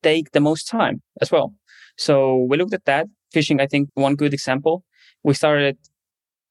take 0.05 0.31
the 0.31 0.39
most 0.39 0.67
time 0.67 1.01
as 1.21 1.31
well. 1.31 1.53
So 1.97 2.45
we 2.49 2.57
looked 2.57 2.73
at 2.73 2.85
that. 2.85 3.07
Phishing, 3.33 3.61
I 3.61 3.67
think, 3.67 3.89
one 3.95 4.15
good 4.15 4.33
example. 4.33 4.83
We 5.23 5.33
started 5.33 5.77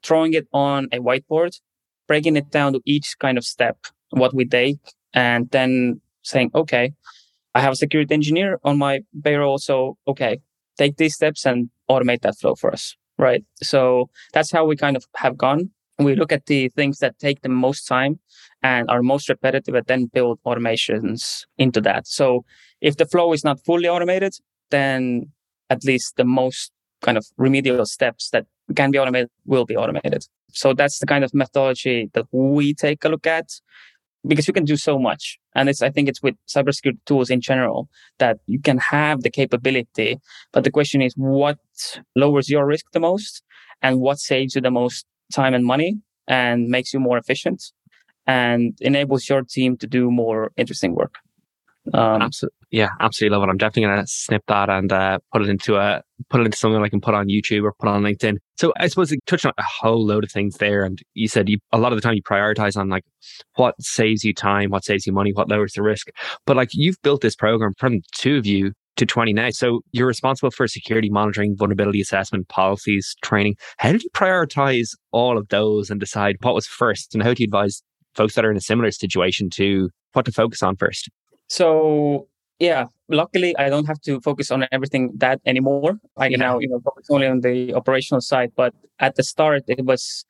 throwing 0.02 0.34
it 0.34 0.46
on 0.52 0.88
a 0.92 0.98
whiteboard, 0.98 1.60
breaking 2.06 2.36
it 2.36 2.50
down 2.50 2.72
to 2.74 2.80
each 2.84 3.16
kind 3.18 3.38
of 3.38 3.44
step, 3.44 3.78
what 4.10 4.34
we 4.34 4.44
take, 4.44 4.78
and 5.14 5.50
then 5.50 6.00
saying, 6.22 6.50
okay, 6.54 6.92
I 7.54 7.60
have 7.60 7.72
a 7.72 7.76
security 7.76 8.12
engineer 8.12 8.58
on 8.64 8.78
my 8.78 9.00
payroll. 9.22 9.58
So, 9.58 9.96
okay, 10.06 10.40
take 10.76 10.96
these 10.96 11.14
steps 11.14 11.46
and 11.46 11.70
automate 11.90 12.22
that 12.22 12.36
flow 12.38 12.54
for 12.54 12.72
us. 12.72 12.96
Right. 13.16 13.44
So 13.62 14.10
that's 14.32 14.50
how 14.50 14.64
we 14.64 14.76
kind 14.76 14.96
of 14.96 15.04
have 15.16 15.38
gone. 15.38 15.70
We 15.98 16.16
look 16.16 16.32
at 16.32 16.46
the 16.46 16.68
things 16.70 16.98
that 16.98 17.18
take 17.20 17.42
the 17.42 17.48
most 17.48 17.86
time 17.86 18.18
and 18.62 18.90
are 18.90 19.02
most 19.02 19.28
repetitive 19.28 19.76
and 19.76 19.86
then 19.86 20.06
build 20.06 20.40
automations 20.44 21.44
into 21.56 21.80
that. 21.82 22.08
So 22.08 22.44
if 22.80 22.96
the 22.96 23.06
flow 23.06 23.32
is 23.32 23.44
not 23.44 23.64
fully 23.64 23.88
automated, 23.88 24.34
then 24.70 25.30
at 25.70 25.84
least 25.84 26.16
the 26.16 26.24
most 26.24 26.72
kind 27.02 27.18
of 27.18 27.26
remedial 27.36 27.84
steps 27.86 28.30
that 28.30 28.46
can 28.74 28.90
be 28.90 28.98
automated 28.98 29.28
will 29.44 29.64
be 29.64 29.76
automated. 29.76 30.24
So 30.52 30.72
that's 30.72 30.98
the 30.98 31.06
kind 31.06 31.24
of 31.24 31.34
methodology 31.34 32.10
that 32.14 32.26
we 32.32 32.74
take 32.74 33.04
a 33.04 33.08
look 33.08 33.26
at 33.26 33.48
because 34.26 34.46
you 34.46 34.54
can 34.54 34.64
do 34.64 34.76
so 34.76 34.98
much. 34.98 35.38
And 35.54 35.68
it's, 35.68 35.82
I 35.82 35.90
think 35.90 36.08
it's 36.08 36.22
with 36.22 36.34
cybersecurity 36.48 36.98
tools 37.06 37.30
in 37.30 37.40
general 37.40 37.88
that 38.18 38.38
you 38.46 38.60
can 38.60 38.78
have 38.78 39.22
the 39.22 39.30
capability. 39.30 40.18
But 40.52 40.64
the 40.64 40.70
question 40.70 41.02
is 41.02 41.12
what 41.16 41.58
lowers 42.16 42.48
your 42.48 42.66
risk 42.66 42.86
the 42.92 43.00
most 43.00 43.42
and 43.82 44.00
what 44.00 44.18
saves 44.18 44.54
you 44.54 44.60
the 44.60 44.70
most 44.70 45.04
time 45.32 45.54
and 45.54 45.64
money 45.64 45.98
and 46.26 46.68
makes 46.68 46.94
you 46.94 47.00
more 47.00 47.18
efficient 47.18 47.62
and 48.26 48.78
enables 48.80 49.28
your 49.28 49.42
team 49.42 49.76
to 49.76 49.86
do 49.86 50.10
more 50.10 50.52
interesting 50.56 50.94
work. 50.94 51.16
Um, 51.92 52.30
yeah, 52.74 52.88
absolutely 52.98 53.36
love 53.36 53.46
it. 53.46 53.52
I'm 53.52 53.56
definitely 53.56 53.82
gonna 53.82 54.06
snip 54.08 54.42
that 54.48 54.68
and 54.68 54.92
uh, 54.92 55.20
put 55.32 55.42
it 55.42 55.48
into 55.48 55.76
a 55.76 56.02
put 56.28 56.40
it 56.40 56.46
into 56.46 56.58
something 56.58 56.82
I 56.82 56.88
can 56.88 57.00
put 57.00 57.14
on 57.14 57.28
YouTube 57.28 57.62
or 57.62 57.72
put 57.72 57.88
on 57.88 58.02
LinkedIn. 58.02 58.38
So 58.56 58.72
I 58.76 58.88
suppose 58.88 59.12
you 59.12 59.18
touched 59.26 59.46
on 59.46 59.52
a 59.56 59.62
whole 59.62 60.04
load 60.04 60.24
of 60.24 60.32
things 60.32 60.56
there, 60.56 60.82
and 60.82 60.98
you 61.14 61.28
said 61.28 61.48
you 61.48 61.58
a 61.70 61.78
lot 61.78 61.92
of 61.92 61.98
the 61.98 62.02
time 62.02 62.14
you 62.14 62.22
prioritize 62.22 62.76
on 62.76 62.88
like 62.88 63.04
what 63.54 63.76
saves 63.80 64.24
you 64.24 64.34
time, 64.34 64.70
what 64.70 64.84
saves 64.84 65.06
you 65.06 65.12
money, 65.12 65.32
what 65.32 65.48
lowers 65.48 65.74
the 65.74 65.82
risk. 65.82 66.08
But 66.46 66.56
like 66.56 66.70
you've 66.72 67.00
built 67.04 67.20
this 67.20 67.36
program 67.36 67.74
from 67.78 68.00
two 68.12 68.38
of 68.38 68.46
you 68.46 68.72
to 68.96 69.06
20 69.06 69.32
now. 69.32 69.50
So 69.50 69.82
you're 69.92 70.08
responsible 70.08 70.50
for 70.50 70.66
security 70.66 71.10
monitoring, 71.10 71.54
vulnerability 71.56 72.00
assessment, 72.00 72.48
policies, 72.48 73.14
training. 73.22 73.54
How 73.78 73.92
did 73.92 74.02
you 74.02 74.10
prioritize 74.10 74.88
all 75.12 75.38
of 75.38 75.46
those 75.48 75.90
and 75.90 76.00
decide 76.00 76.38
what 76.42 76.56
was 76.56 76.66
first? 76.66 77.14
And 77.14 77.22
how 77.22 77.34
do 77.34 77.42
you 77.44 77.46
advise 77.46 77.84
folks 78.16 78.34
that 78.34 78.44
are 78.44 78.50
in 78.50 78.56
a 78.56 78.60
similar 78.60 78.90
situation 78.90 79.48
to 79.50 79.90
what 80.12 80.24
to 80.24 80.32
focus 80.32 80.60
on 80.60 80.74
first? 80.74 81.08
So 81.48 82.26
yeah, 82.58 82.86
luckily 83.08 83.56
I 83.56 83.68
don't 83.68 83.86
have 83.86 84.00
to 84.02 84.20
focus 84.20 84.50
on 84.50 84.66
everything 84.72 85.12
that 85.16 85.40
anymore. 85.46 85.98
I 86.16 86.28
yeah. 86.28 86.36
now, 86.36 86.58
you 86.58 86.68
know, 86.68 86.80
focus 86.80 87.06
only 87.10 87.26
on 87.26 87.40
the 87.40 87.74
operational 87.74 88.20
side. 88.20 88.52
But 88.56 88.74
at 89.00 89.16
the 89.16 89.22
start, 89.22 89.64
it 89.68 89.84
was, 89.84 90.24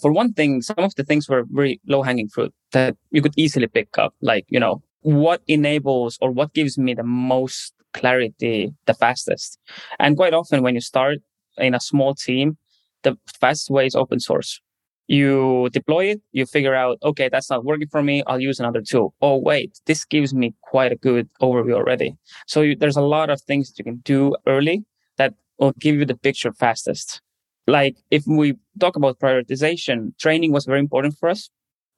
for 0.00 0.12
one 0.12 0.32
thing, 0.32 0.62
some 0.62 0.78
of 0.78 0.94
the 0.94 1.04
things 1.04 1.28
were 1.28 1.44
very 1.50 1.80
low 1.86 2.02
hanging 2.02 2.28
fruit 2.28 2.52
that 2.72 2.96
you 3.10 3.22
could 3.22 3.34
easily 3.36 3.66
pick 3.66 3.96
up. 3.98 4.14
Like, 4.20 4.44
you 4.48 4.60
know, 4.60 4.82
what 5.00 5.42
enables 5.48 6.18
or 6.20 6.30
what 6.30 6.54
gives 6.54 6.78
me 6.78 6.94
the 6.94 7.04
most 7.04 7.72
clarity 7.92 8.72
the 8.86 8.94
fastest? 8.94 9.58
And 9.98 10.16
quite 10.16 10.34
often 10.34 10.62
when 10.62 10.74
you 10.74 10.80
start 10.80 11.18
in 11.58 11.74
a 11.74 11.80
small 11.80 12.14
team, 12.14 12.56
the 13.02 13.16
fastest 13.40 13.70
way 13.70 13.86
is 13.86 13.94
open 13.94 14.20
source 14.20 14.60
You 15.12 15.68
deploy 15.72 16.06
it, 16.06 16.22
you 16.32 16.46
figure 16.46 16.74
out, 16.74 16.96
okay, 17.04 17.28
that's 17.30 17.50
not 17.50 17.66
working 17.66 17.88
for 17.88 18.02
me. 18.02 18.22
I'll 18.26 18.40
use 18.40 18.58
another 18.58 18.80
tool. 18.80 19.14
Oh, 19.20 19.36
wait, 19.36 19.78
this 19.84 20.06
gives 20.06 20.32
me 20.32 20.54
quite 20.62 20.90
a 20.90 20.96
good 20.96 21.28
overview 21.42 21.74
already. 21.74 22.16
So 22.46 22.62
you, 22.62 22.76
there's 22.76 22.96
a 22.96 23.02
lot 23.02 23.28
of 23.28 23.42
things 23.42 23.74
you 23.76 23.84
can 23.84 23.98
do 23.98 24.34
early 24.46 24.84
that 25.18 25.34
will 25.58 25.74
give 25.78 25.96
you 25.96 26.06
the 26.06 26.16
picture 26.16 26.52
fastest. 26.52 27.20
Like 27.66 27.96
if 28.10 28.24
we 28.26 28.54
talk 28.80 28.96
about 28.96 29.18
prioritization, 29.18 30.16
training 30.18 30.50
was 30.50 30.64
very 30.64 30.80
important 30.80 31.18
for 31.18 31.28
us 31.28 31.50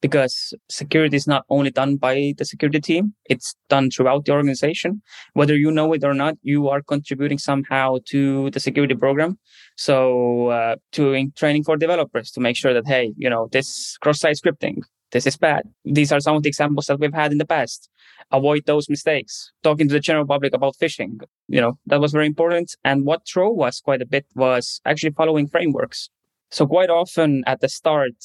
because 0.04 0.52
security 0.68 1.16
is 1.16 1.26
not 1.26 1.46
only 1.48 1.70
done 1.70 1.96
by 1.96 2.34
the 2.36 2.44
security 2.44 2.78
team, 2.78 3.14
it's 3.24 3.56
done 3.70 3.88
throughout 3.90 4.26
the 4.26 4.32
organization. 4.32 5.00
Whether 5.32 5.56
you 5.56 5.70
know 5.70 5.94
it 5.94 6.04
or 6.04 6.12
not, 6.12 6.34
you 6.42 6.68
are 6.68 6.82
contributing 6.82 7.38
somehow 7.38 7.96
to 8.10 8.50
the 8.50 8.60
security 8.60 8.94
program. 8.94 9.38
So, 9.78 10.48
uh, 10.48 10.76
doing 10.92 11.32
training 11.34 11.64
for 11.64 11.78
developers 11.78 12.30
to 12.32 12.40
make 12.40 12.54
sure 12.54 12.74
that, 12.74 12.86
hey, 12.86 13.14
you 13.16 13.30
know, 13.30 13.48
this 13.50 13.96
cross 14.02 14.20
site 14.20 14.36
scripting, 14.36 14.82
this 15.12 15.26
is 15.26 15.38
bad. 15.38 15.62
These 15.86 16.12
are 16.12 16.20
some 16.20 16.36
of 16.36 16.42
the 16.42 16.50
examples 16.50 16.86
that 16.88 17.00
we've 17.00 17.14
had 17.22 17.32
in 17.32 17.38
the 17.38 17.46
past. 17.46 17.88
Avoid 18.30 18.66
those 18.66 18.90
mistakes. 18.90 19.52
Talking 19.62 19.88
to 19.88 19.94
the 19.94 20.00
general 20.00 20.26
public 20.26 20.52
about 20.52 20.76
phishing, 20.76 21.22
you 21.48 21.62
know, 21.62 21.78
that 21.86 22.02
was 22.02 22.12
very 22.12 22.26
important. 22.26 22.76
And 22.84 23.06
what 23.06 23.24
drove 23.24 23.58
us 23.62 23.80
quite 23.80 24.02
a 24.02 24.06
bit 24.14 24.26
was 24.34 24.82
actually 24.84 25.12
following 25.12 25.48
frameworks. 25.48 26.10
So 26.50 26.66
quite 26.66 26.90
often 26.90 27.42
at 27.46 27.62
the 27.62 27.70
start, 27.70 28.16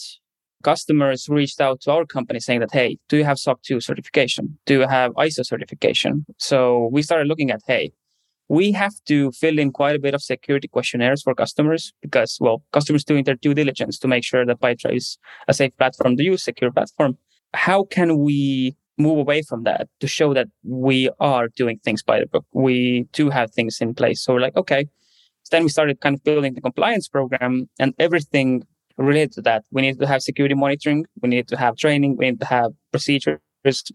customers 0.64 1.28
reached 1.30 1.62
out 1.62 1.82
to 1.82 1.92
our 1.92 2.06
company 2.06 2.40
saying 2.40 2.60
that, 2.62 2.72
hey, 2.72 2.98
do 3.08 3.18
you 3.18 3.24
have 3.24 3.40
SOC 3.40 3.62
2 3.64 3.82
certification? 3.82 4.58
Do 4.66 4.74
you 4.76 4.88
have 4.88 5.14
ISO 5.14 5.46
certification? 5.46 6.26
So 6.38 6.90
we 6.92 7.02
started 7.02 7.28
looking 7.28 7.52
at, 7.52 7.62
hey, 7.68 7.92
we 8.50 8.72
have 8.72 8.94
to 9.08 9.32
fill 9.32 9.60
in 9.60 9.72
quite 9.72 9.96
a 9.96 10.00
bit 10.00 10.16
of 10.16 10.24
security 10.24 10.68
questionnaires 10.68 11.22
for 11.22 11.36
customers 11.36 11.94
because, 12.02 12.38
well, 12.42 12.64
customers 12.74 13.04
doing 13.04 13.24
their 13.24 13.36
due 13.36 13.54
diligence 13.54 14.00
to 14.00 14.08
make 14.08 14.24
sure 14.24 14.46
that 14.46 14.60
Pipedrive 14.60 14.96
is 14.96 15.18
a 15.48 15.54
safe 15.54 15.76
platform 15.78 16.18
to 16.18 16.24
use, 16.24 16.44
secure 16.44 16.72
platform. 16.72 17.18
How 17.54 17.84
can 17.84 18.18
we 18.18 18.76
move 18.98 19.20
away 19.20 19.44
from 19.44 19.64
that 19.64 19.88
to 20.00 20.08
show 20.08 20.34
that 20.34 20.48
we 20.64 21.10
are 21.20 21.48
doing 21.56 21.80
things 21.86 22.02
by 22.02 22.20
the 22.20 22.26
book? 22.26 22.46
We 22.52 23.08
do 23.14 23.30
have 23.30 23.52
things 23.52 23.78
in 23.82 23.94
place. 23.94 24.24
So 24.24 24.34
we're 24.34 24.42
like, 24.42 24.58
okay. 24.58 24.88
Then 25.52 25.64
we 25.64 25.70
started 25.70 26.00
kind 26.02 26.16
of 26.16 26.24
building 26.24 26.54
the 26.54 26.62
compliance 26.62 27.08
program 27.08 27.70
and 27.80 27.94
everything 27.98 28.64
related 29.00 29.32
to 29.34 29.42
that. 29.42 29.64
We 29.72 29.82
need 29.82 30.00
to 30.00 30.08
have 30.08 30.22
security 30.22 30.56
monitoring. 30.56 31.06
We 31.22 31.30
need 31.30 31.48
to 31.48 31.58
have 31.58 31.76
training. 31.78 32.18
We 32.18 32.30
need 32.30 32.40
to 32.42 32.46
have 32.46 32.74
procedures 32.92 33.40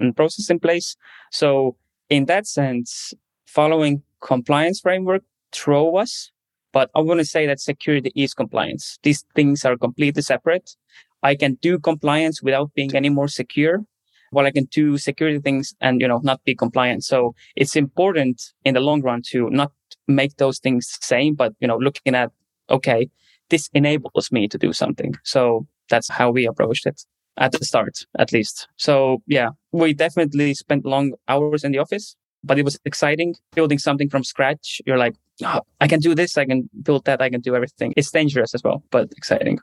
and 0.01 0.17
process 0.17 0.51
in 0.51 0.61
place. 0.61 0.97
So 1.31 1.77
in 2.09 2.27
that 2.27 2.47
sense, 2.47 3.15
following 3.47 4.03
compliance 4.21 4.81
framework 4.81 5.23
throw 5.53 5.97
us, 5.97 6.33
but 6.73 6.91
I 6.95 7.01
want 7.01 7.21
to 7.21 7.25
say 7.25 7.47
that 7.47 7.61
security 7.61 8.11
is 8.17 8.35
compliance. 8.35 8.99
These 9.03 9.25
things 9.35 9.65
are 9.65 9.77
completely 9.77 10.23
separate. 10.23 10.77
I 11.23 11.35
can 11.35 11.55
do 11.55 11.79
compliance 11.79 12.43
without 12.43 12.75
being 12.75 12.95
any 12.95 13.09
more 13.09 13.29
secure 13.29 13.85
while 14.31 14.47
I 14.47 14.51
can 14.51 14.65
do 14.65 14.99
security 14.99 15.39
things 15.39 15.75
and, 15.81 16.01
you 16.01 16.09
know, 16.09 16.21
not 16.23 16.43
be 16.45 16.55
compliant. 16.57 17.05
So 17.05 17.35
it's 17.55 17.77
important 17.77 18.53
in 18.65 18.75
the 18.75 18.81
long 18.81 19.01
run 19.01 19.23
to 19.31 19.49
not 19.51 19.73
make 20.09 20.37
those 20.37 20.59
things 20.59 20.99
the 20.99 21.07
same, 21.07 21.35
but, 21.35 21.55
you 21.61 21.69
know, 21.69 21.77
looking 21.77 22.15
at, 22.15 22.33
okay, 22.69 23.09
this 23.51 23.69
enables 23.75 24.31
me 24.33 24.49
to 24.49 24.59
do 24.59 24.73
something. 24.73 25.15
So 25.25 25.67
that's 25.91 26.09
how 26.09 26.31
we 26.31 26.47
approached 26.47 26.87
it 26.87 27.03
at 27.37 27.53
the 27.53 27.65
start, 27.65 27.99
at 28.19 28.33
least. 28.33 28.69
So 28.77 29.23
yeah, 29.27 29.51
we 29.73 29.93
definitely 29.93 30.55
spent 30.55 30.85
long 30.85 31.15
hours 31.29 31.65
in 31.65 31.73
the 31.73 31.79
office, 31.79 32.17
but 32.43 32.59
it 32.59 32.65
was 32.65 32.79
exciting 32.85 33.35
building 33.55 33.79
something 33.79 34.09
from 34.09 34.25
scratch. 34.25 34.81
You're 34.87 34.99
like, 34.99 35.15
oh, 35.45 35.61
I 35.81 35.89
can 35.89 36.01
do 36.01 36.15
this. 36.15 36.39
I 36.39 36.45
can 36.45 36.69
build 36.83 37.05
that. 37.07 37.21
I 37.21 37.31
can 37.31 37.41
do 37.41 37.55
everything. 37.55 37.93
It's 37.97 38.11
dangerous 38.11 38.55
as 38.55 38.63
well, 38.63 38.83
but 38.91 39.13
exciting 39.17 39.59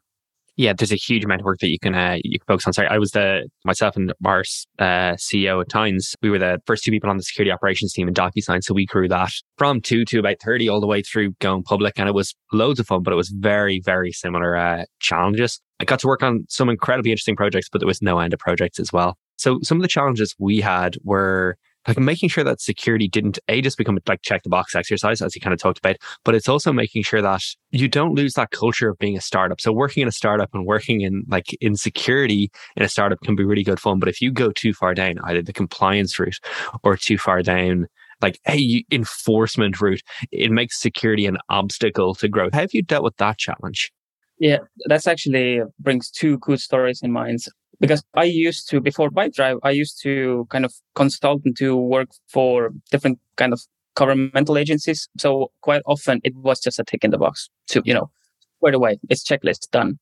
yeah, 0.61 0.73
there's 0.77 0.91
a 0.91 0.95
huge 0.95 1.25
amount 1.25 1.41
of 1.41 1.45
work 1.45 1.57
that 1.59 1.69
you 1.69 1.79
can 1.79 1.95
uh, 1.95 2.17
you 2.23 2.37
can 2.37 2.45
focus 2.45 2.67
on. 2.67 2.73
Sorry, 2.73 2.87
I 2.87 2.99
was 2.99 3.11
the 3.11 3.49
myself 3.65 3.95
and 3.95 4.13
our 4.23 4.41
uh, 4.77 5.15
CEO 5.15 5.59
at 5.59 5.69
Tines. 5.69 6.15
We 6.21 6.29
were 6.29 6.37
the 6.37 6.61
first 6.67 6.83
two 6.83 6.91
people 6.91 7.09
on 7.09 7.17
the 7.17 7.23
security 7.23 7.51
operations 7.51 7.93
team 7.93 8.07
in 8.07 8.13
DocuSign, 8.13 8.63
so 8.63 8.75
we 8.75 8.85
grew 8.85 9.07
that 9.07 9.31
from 9.57 9.81
two 9.81 10.05
to 10.05 10.19
about 10.19 10.35
thirty 10.39 10.69
all 10.69 10.79
the 10.79 10.85
way 10.85 11.01
through 11.01 11.31
going 11.39 11.63
public, 11.63 11.97
and 11.97 12.07
it 12.07 12.13
was 12.13 12.35
loads 12.53 12.79
of 12.79 12.85
fun. 12.85 13.01
But 13.01 13.11
it 13.11 13.17
was 13.17 13.29
very 13.29 13.81
very 13.83 14.11
similar 14.11 14.55
uh, 14.55 14.85
challenges. 14.99 15.59
I 15.79 15.85
got 15.85 15.99
to 16.01 16.07
work 16.07 16.21
on 16.21 16.45
some 16.47 16.69
incredibly 16.69 17.11
interesting 17.11 17.35
projects, 17.35 17.67
but 17.71 17.79
there 17.79 17.87
was 17.87 18.03
no 18.03 18.19
end 18.19 18.33
of 18.33 18.39
projects 18.39 18.79
as 18.79 18.93
well. 18.93 19.17
So 19.37 19.57
some 19.63 19.79
of 19.79 19.81
the 19.81 19.87
challenges 19.87 20.35
we 20.37 20.61
had 20.61 20.95
were 21.03 21.57
like 21.87 21.97
making 21.97 22.29
sure 22.29 22.43
that 22.43 22.61
security 22.61 23.07
didn't 23.07 23.39
a 23.47 23.61
just 23.61 23.77
become 23.77 23.97
a 23.97 24.01
like 24.07 24.21
check 24.21 24.43
the 24.43 24.49
box 24.49 24.75
exercise 24.75 25.21
as 25.21 25.35
you 25.35 25.41
kind 25.41 25.53
of 25.53 25.59
talked 25.59 25.79
about 25.79 25.97
but 26.23 26.35
it's 26.35 26.49
also 26.49 26.71
making 26.71 27.03
sure 27.03 27.21
that 27.21 27.41
you 27.71 27.87
don't 27.87 28.13
lose 28.13 28.33
that 28.33 28.51
culture 28.51 28.89
of 28.89 28.99
being 28.99 29.17
a 29.17 29.21
startup. 29.21 29.61
So 29.61 29.71
working 29.71 30.01
in 30.01 30.07
a 30.07 30.11
startup 30.11 30.49
and 30.53 30.65
working 30.65 31.01
in 31.01 31.23
like 31.27 31.55
in 31.61 31.75
security 31.75 32.51
in 32.75 32.83
a 32.83 32.89
startup 32.89 33.19
can 33.21 33.35
be 33.35 33.43
really 33.43 33.63
good 33.63 33.79
fun 33.79 33.99
but 33.99 34.09
if 34.09 34.21
you 34.21 34.31
go 34.31 34.51
too 34.51 34.73
far 34.73 34.93
down 34.93 35.19
either 35.23 35.41
the 35.41 35.53
compliance 35.53 36.17
route 36.19 36.39
or 36.83 36.97
too 36.97 37.17
far 37.17 37.41
down 37.41 37.87
like 38.21 38.39
hey 38.45 38.85
enforcement 38.91 39.79
route 39.81 40.01
it 40.31 40.51
makes 40.51 40.79
security 40.79 41.25
an 41.25 41.37
obstacle 41.49 42.13
to 42.15 42.27
growth. 42.27 42.53
How 42.53 42.61
have 42.61 42.73
you 42.73 42.83
dealt 42.83 43.03
with 43.03 43.17
that 43.17 43.37
challenge? 43.37 43.91
Yeah 44.39 44.59
that's 44.85 45.07
actually 45.07 45.61
brings 45.79 46.09
two 46.09 46.37
good 46.39 46.59
stories 46.59 47.01
in 47.01 47.11
mind 47.11 47.45
because 47.81 48.03
I 48.13 48.23
used 48.23 48.69
to 48.69 48.79
before 48.79 49.09
Pipedrive, 49.09 49.59
I 49.63 49.71
used 49.71 50.01
to 50.03 50.47
kind 50.49 50.63
of 50.63 50.73
consult 50.95 51.41
and 51.43 51.57
to 51.57 51.75
work 51.75 52.09
for 52.27 52.69
different 52.91 53.19
kind 53.35 53.51
of 53.51 53.61
governmental 53.95 54.57
agencies. 54.57 55.09
So 55.17 55.51
quite 55.61 55.81
often 55.85 56.21
it 56.23 56.35
was 56.35 56.61
just 56.61 56.79
a 56.79 56.83
tick 56.83 57.03
in 57.03 57.11
the 57.11 57.17
box 57.17 57.49
to, 57.69 57.81
you 57.83 57.93
know, 57.93 58.09
right 58.61 58.75
away, 58.75 58.99
it's 59.09 59.27
checklist 59.27 59.71
done. 59.71 59.99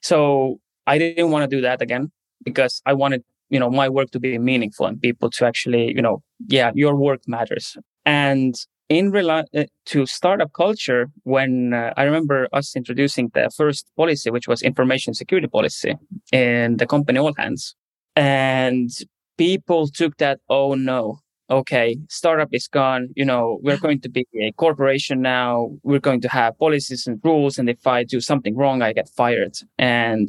So 0.00 0.58
I 0.86 0.96
didn't 0.98 1.30
want 1.30 1.48
to 1.48 1.56
do 1.56 1.60
that 1.60 1.82
again 1.82 2.10
because 2.44 2.80
I 2.86 2.94
wanted, 2.94 3.22
you 3.50 3.60
know, 3.60 3.70
my 3.70 3.90
work 3.90 4.10
to 4.12 4.20
be 4.20 4.38
meaningful 4.38 4.86
and 4.86 5.00
people 5.00 5.30
to 5.32 5.44
actually, 5.44 5.92
you 5.94 6.02
know, 6.02 6.22
yeah, 6.46 6.72
your 6.74 6.96
work 6.96 7.20
matters. 7.26 7.76
And 8.06 8.54
in 8.88 9.12
rela- 9.12 9.44
uh, 9.54 9.64
to 9.86 10.06
startup 10.06 10.52
culture 10.52 11.10
when 11.24 11.74
uh, 11.74 11.92
i 11.96 12.02
remember 12.04 12.48
us 12.52 12.74
introducing 12.76 13.30
the 13.34 13.50
first 13.56 13.86
policy 13.96 14.30
which 14.30 14.48
was 14.48 14.62
information 14.62 15.12
security 15.14 15.46
policy 15.48 15.94
in 16.32 16.76
the 16.78 16.86
company 16.86 17.18
all 17.18 17.34
hands. 17.36 17.74
And 18.16 18.90
people 19.36 19.86
took 19.88 20.16
that 20.18 20.40
oh 20.48 20.74
no 20.74 21.20
okay 21.50 21.96
startup 22.08 22.48
is 22.52 22.66
gone. 22.68 23.08
You 23.14 23.24
know 23.24 23.58
we're 23.62 23.76
going 23.78 24.00
to 24.02 24.08
be 24.08 24.26
a 24.40 24.52
corporation 24.52 25.22
now. 25.22 25.70
We're 25.82 26.00
going 26.00 26.20
to 26.22 26.28
have 26.28 26.58
policies 26.58 27.06
and 27.06 27.20
rules 27.22 27.58
and 27.58 27.68
if 27.70 27.86
i 27.86 28.04
do 28.04 28.20
something 28.20 28.56
wrong 28.56 28.82
i 28.82 28.92
get 28.92 29.08
fired. 29.08 29.54
And 29.78 30.28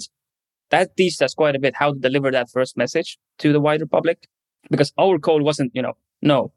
that 0.71 0.95
teaches 0.97 1.21
us 1.21 1.33
quite 1.33 1.55
a 1.55 1.59
bit 1.59 1.75
how 1.75 1.93
to 1.93 1.99
deliver 1.99 2.31
that 2.31 2.49
first 2.49 2.77
message 2.77 3.17
to 3.39 3.53
the 3.53 3.59
wider 3.61 3.85
public 3.87 4.27
because 4.69 4.93
our 4.99 5.17
code 5.19 5.41
wasn't 5.43 5.71
you 5.75 5.81
know 5.81 5.95
no 6.21 6.51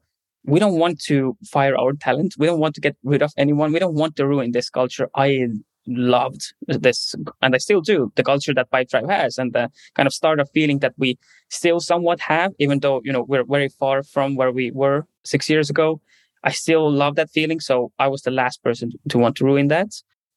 we 0.45 0.59
don't 0.59 0.77
want 0.77 0.99
to 1.01 1.37
fire 1.45 1.77
our 1.77 1.93
talent. 1.93 2.35
We 2.37 2.47
don't 2.47 2.59
want 2.59 2.75
to 2.75 2.81
get 2.81 2.97
rid 3.03 3.21
of 3.21 3.31
anyone. 3.37 3.71
We 3.71 3.79
don't 3.79 3.95
want 3.95 4.15
to 4.17 4.27
ruin 4.27 4.51
this 4.51 4.69
culture. 4.69 5.09
I 5.15 5.47
loved 5.85 6.53
this, 6.67 7.13
and 7.41 7.55
I 7.55 7.57
still 7.57 7.81
do, 7.81 8.11
the 8.15 8.23
culture 8.23 8.53
that 8.53 8.71
Pipedrive 8.71 9.09
has 9.09 9.37
and 9.37 9.51
the 9.51 9.69
kind 9.95 10.07
of 10.07 10.13
startup 10.13 10.47
feeling 10.53 10.79
that 10.79 10.93
we 10.97 11.17
still 11.49 11.79
somewhat 11.79 12.21
have, 12.21 12.53
even 12.59 12.79
though, 12.79 13.01
you 13.03 13.11
know, 13.11 13.23
we're 13.23 13.43
very 13.43 13.69
far 13.69 14.03
from 14.03 14.35
where 14.35 14.51
we 14.51 14.71
were 14.71 15.05
six 15.25 15.49
years 15.49 15.69
ago. 15.69 15.99
I 16.43 16.51
still 16.51 16.91
love 16.91 17.15
that 17.15 17.29
feeling. 17.29 17.59
So 17.59 17.91
I 17.99 18.07
was 18.07 18.21
the 18.23 18.31
last 18.31 18.63
person 18.63 18.91
to 19.09 19.17
want 19.17 19.35
to 19.37 19.45
ruin 19.45 19.67
that. 19.69 19.89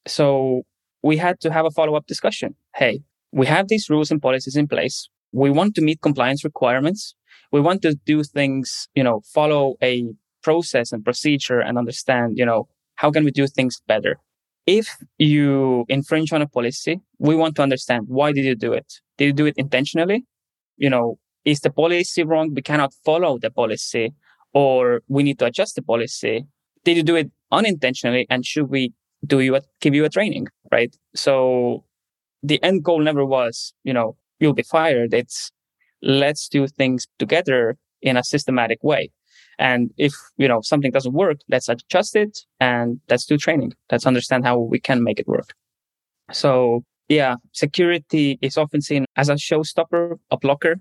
So 0.07 0.63
we 1.03 1.17
had 1.17 1.41
to 1.41 1.53
have 1.53 1.67
a 1.67 1.71
follow 1.71 1.95
up 1.95 2.07
discussion. 2.07 2.55
Hey, 2.75 3.03
we 3.33 3.47
have 3.47 3.69
these 3.69 3.91
rules 3.91 4.11
and 4.11 4.23
policies 4.23 4.57
in 4.57 4.69
place. 4.69 5.09
We 5.33 5.51
want 5.51 5.75
to 5.75 5.81
meet 5.81 6.01
compliance 6.03 6.45
requirements 6.45 7.15
we 7.57 7.63
want 7.63 7.81
to 7.81 7.95
do 8.05 8.23
things, 8.23 8.87
you 8.95 9.03
know, 9.03 9.23
follow 9.33 9.77
a 9.83 10.05
process 10.43 10.93
and 10.93 11.03
procedure 11.03 11.59
and 11.59 11.79
understand, 11.79 12.37
you 12.37 12.45
know, 12.45 12.69
how 12.97 13.11
can 13.11 13.25
we 13.25 13.31
do 13.31 13.47
things 13.47 13.81
better? 13.89 14.19
If 14.67 14.95
you 15.17 15.87
infringe 15.89 16.35
on 16.35 16.43
a 16.43 16.47
policy, 16.47 17.01
we 17.19 17.35
want 17.35 17.57
to 17.57 17.63
understand 17.63 18.05
why 18.09 18.33
did 18.33 18.45
you 18.45 18.55
do 18.55 18.75
it? 18.75 19.01
Did 19.17 19.25
you 19.25 19.33
do 19.33 19.47
it 19.47 19.55
intentionally? 19.57 20.27
You 20.77 20.91
know, 20.91 21.19
is 21.47 21.61
the 21.61 21.71
policy 21.71 22.25
wrong? 22.25 22.53
We 22.53 22.61
cannot 22.61 22.93
follow 23.07 23.39
the 23.39 23.51
policy 23.51 24.13
or 24.53 25.01
we 25.09 25.23
need 25.23 25.39
to 25.39 25.47
adjust 25.47 25.77
the 25.77 25.83
policy. 25.83 26.45
Did 26.85 26.99
you 26.99 27.03
do 27.03 27.17
it 27.17 27.31
unintentionally? 27.51 28.27
And 28.29 28.45
should 28.45 28.69
we 28.69 28.93
do 29.27 29.41
you 29.41 29.59
give 29.81 29.95
you 29.95 30.05
a 30.05 30.11
training? 30.11 30.49
Right. 30.71 30.95
So 31.15 31.85
the 32.43 32.63
end 32.63 32.85
goal 32.85 33.01
never 33.01 33.25
was, 33.25 33.73
you 33.83 33.95
know, 33.95 34.19
you'll 34.41 34.53
be 34.53 34.63
fired. 34.63 35.15
It's 35.15 35.51
let's 36.03 36.49
do 36.49 36.67
things 36.67 37.07
together 37.19 37.77
in 38.03 38.17
a 38.17 38.25
systematic 38.25 38.83
way. 38.83 39.11
And 39.59 39.91
if, 39.97 40.13
you 40.37 40.49
know, 40.49 40.61
something 40.61 40.91
doesn't 40.91 41.15
work, 41.15 41.39
let's 41.49 41.69
adjust 41.69 42.15
it 42.15 42.41
and 42.61 43.01
let's 43.09 43.25
do 43.25 43.39
training. 43.39 43.73
Let's 43.91 44.07
understand 44.07 44.45
how 44.45 44.59
we 44.59 44.79
can 44.79 45.03
make 45.03 45.19
it 45.19 45.27
work. 45.27 45.55
So 46.33 46.85
yeah, 47.09 47.37
security 47.53 48.39
is 48.43 48.59
often 48.59 48.83
seen 48.83 49.07
as 49.17 49.29
a 49.29 49.35
showstopper, 49.35 50.19
a 50.31 50.37
blocker. 50.37 50.77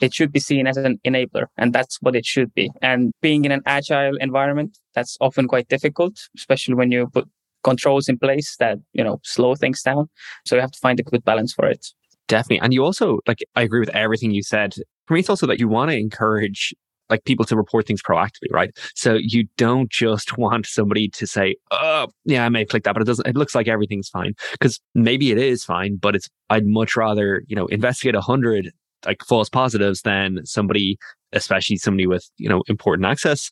It 0.00 0.14
should 0.14 0.32
be 0.32 0.40
seen 0.40 0.66
as 0.66 0.76
an 0.76 0.98
enabler 1.06 1.46
and 1.56 1.72
that's 1.72 1.98
what 2.00 2.16
it 2.16 2.26
should 2.26 2.52
be. 2.54 2.70
And 2.82 3.12
being 3.20 3.44
in 3.44 3.52
an 3.52 3.62
agile 3.66 4.16
environment, 4.16 4.78
that's 4.94 5.16
often 5.20 5.46
quite 5.46 5.68
difficult, 5.68 6.18
especially 6.36 6.74
when 6.74 6.90
you 6.90 7.08
put 7.08 7.28
controls 7.62 8.08
in 8.08 8.18
place 8.18 8.56
that, 8.56 8.78
you 8.92 9.04
know, 9.04 9.20
slow 9.22 9.54
things 9.54 9.82
down. 9.82 10.08
So 10.46 10.56
you 10.56 10.62
have 10.62 10.72
to 10.72 10.78
find 10.78 10.98
a 10.98 11.02
good 11.02 11.24
balance 11.24 11.52
for 11.52 11.66
it. 11.66 11.86
Definitely. 12.30 12.60
And 12.60 12.72
you 12.72 12.84
also, 12.84 13.18
like, 13.26 13.40
I 13.56 13.62
agree 13.62 13.80
with 13.80 13.88
everything 13.90 14.30
you 14.30 14.42
said. 14.44 14.74
For 15.06 15.14
me, 15.14 15.20
it's 15.20 15.28
also 15.28 15.46
that 15.48 15.58
you 15.58 15.68
want 15.68 15.90
to 15.90 15.96
encourage 15.96 16.72
like 17.10 17.24
people 17.24 17.44
to 17.44 17.56
report 17.56 17.88
things 17.88 18.00
proactively, 18.00 18.52
right? 18.52 18.70
So 18.94 19.18
you 19.20 19.48
don't 19.56 19.90
just 19.90 20.38
want 20.38 20.64
somebody 20.66 21.08
to 21.08 21.26
say, 21.26 21.56
"Oh, 21.72 22.06
yeah, 22.24 22.44
I 22.44 22.48
may 22.48 22.64
click 22.64 22.84
that, 22.84 22.92
but 22.94 23.02
it 23.02 23.06
doesn't. 23.06 23.26
It 23.26 23.36
looks 23.36 23.52
like 23.54 23.66
everything's 23.66 24.08
fine," 24.08 24.34
because 24.52 24.80
maybe 24.94 25.32
it 25.32 25.38
is 25.38 25.64
fine, 25.64 25.96
but 25.96 26.14
it's. 26.14 26.28
I'd 26.50 26.66
much 26.66 26.96
rather 26.96 27.42
you 27.48 27.56
know 27.56 27.66
investigate 27.66 28.14
a 28.14 28.20
hundred 28.20 28.70
like 29.04 29.24
false 29.24 29.48
positives 29.48 30.02
than 30.02 30.46
somebody, 30.46 30.98
especially 31.32 31.78
somebody 31.78 32.06
with 32.06 32.30
you 32.36 32.48
know 32.48 32.62
important 32.68 33.06
access, 33.06 33.50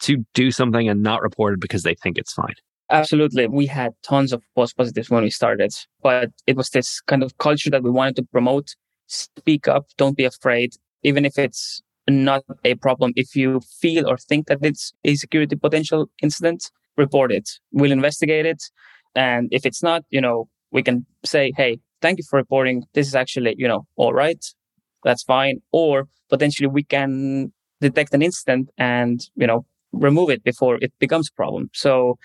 to 0.00 0.24
do 0.32 0.50
something 0.50 0.88
and 0.88 1.02
not 1.02 1.20
report 1.20 1.54
it 1.54 1.60
because 1.60 1.82
they 1.82 1.94
think 1.94 2.16
it's 2.16 2.32
fine. 2.32 2.54
Absolutely. 2.94 3.46
We 3.48 3.66
had 3.66 3.92
tons 4.02 4.32
of 4.32 4.42
false 4.54 4.72
positives 4.72 5.10
when 5.10 5.24
we 5.24 5.30
started, 5.30 5.74
but 6.02 6.30
it 6.46 6.56
was 6.56 6.70
this 6.70 7.00
kind 7.02 7.22
of 7.22 7.36
culture 7.38 7.70
that 7.70 7.82
we 7.82 7.90
wanted 7.90 8.16
to 8.16 8.22
promote. 8.24 8.74
Speak 9.08 9.68
up. 9.68 9.86
Don't 9.98 10.16
be 10.16 10.24
afraid. 10.24 10.74
Even 11.02 11.24
if 11.24 11.38
it's 11.38 11.82
not 12.08 12.44
a 12.64 12.74
problem. 12.76 13.12
If 13.16 13.34
you 13.36 13.60
feel 13.80 14.08
or 14.08 14.16
think 14.18 14.46
that 14.48 14.58
it's 14.62 14.92
a 15.04 15.14
security 15.16 15.56
potential 15.56 16.08
incident, 16.22 16.70
report 16.96 17.32
it. 17.32 17.50
We'll 17.72 17.92
investigate 17.92 18.46
it. 18.46 18.62
And 19.16 19.48
if 19.52 19.66
it's 19.66 19.82
not, 19.82 20.04
you 20.10 20.20
know, 20.20 20.48
we 20.72 20.82
can 20.82 21.06
say, 21.24 21.52
Hey, 21.56 21.80
thank 22.02 22.18
you 22.18 22.24
for 22.30 22.36
reporting. 22.38 22.84
This 22.94 23.06
is 23.08 23.14
actually, 23.14 23.54
you 23.58 23.68
know, 23.68 23.86
all 23.96 24.12
right. 24.14 24.44
That's 25.04 25.22
fine. 25.22 25.60
Or 25.72 26.08
potentially 26.30 26.68
we 26.68 26.84
can 26.84 27.52
detect 27.80 28.14
an 28.14 28.22
incident 28.22 28.70
and, 28.78 29.20
you 29.36 29.46
know, 29.46 29.66
remove 29.92 30.30
it 30.30 30.42
before 30.44 30.78
it 30.82 30.92
becomes 30.98 31.28
a 31.30 31.34
problem. 31.36 31.70
So 31.74 32.18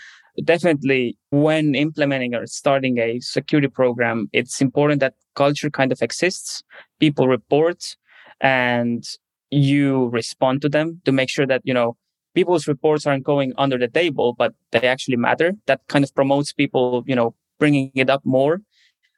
definitely 0.43 1.17
when 1.31 1.75
implementing 1.75 2.36
or 2.36 2.45
starting 2.45 2.98
a 3.00 3.19
security 3.19 3.67
program, 3.67 4.29
it's 4.33 4.62
important 4.62 5.00
that 5.01 5.15
culture 5.36 5.69
kind 5.69 5.91
of 5.91 6.01
exists. 6.01 6.63
People 7.00 7.27
report 7.27 7.95
and 8.41 9.03
you 9.51 10.07
respond 10.09 10.62
to 10.62 10.69
them 10.69 11.01
to 11.05 11.12
make 11.12 11.29
sure 11.29 11.48
that, 11.48 11.62
you 11.63 11.74
know, 11.74 11.98
people's 12.36 12.67
reports 12.67 13.05
aren't 13.05 13.24
going 13.24 13.53
under 13.57 13.77
the 13.77 13.88
table, 13.88 14.33
but 14.33 14.53
they 14.71 14.81
actually 14.81 15.17
matter. 15.17 15.53
That 15.65 15.81
kind 15.88 16.03
of 16.03 16.13
promotes 16.13 16.53
people, 16.53 17.03
you 17.07 17.15
know, 17.15 17.36
bringing 17.57 17.91
it 17.95 18.09
up 18.09 18.21
more. 18.25 18.62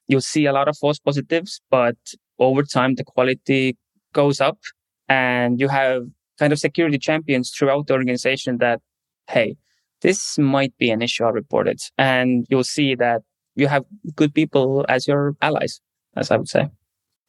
You'll 0.07 0.21
see 0.21 0.45
a 0.45 0.53
lot 0.53 0.67
of 0.67 0.77
false 0.77 0.99
positives, 0.99 1.61
but 1.69 1.97
over 2.39 2.63
time, 2.63 2.95
the 2.95 3.03
quality 3.03 3.77
goes 4.13 4.41
up 4.41 4.57
and 5.07 5.59
you 5.59 5.67
have 5.67 6.03
kind 6.39 6.51
of 6.51 6.59
security 6.59 6.97
champions 6.97 7.51
throughout 7.51 7.87
the 7.87 7.93
organization 7.93 8.57
that, 8.57 8.81
hey, 9.29 9.55
this 10.01 10.37
might 10.37 10.73
be 10.77 10.89
an 10.89 11.01
issue 11.01 11.23
I 11.23 11.29
reported. 11.29 11.79
And 11.97 12.45
you'll 12.49 12.63
see 12.63 12.95
that 12.95 13.21
you 13.55 13.67
have 13.67 13.83
good 14.15 14.33
people 14.33 14.85
as 14.89 15.07
your 15.07 15.35
allies, 15.41 15.81
as 16.15 16.31
I 16.31 16.37
would 16.37 16.49
say. 16.49 16.69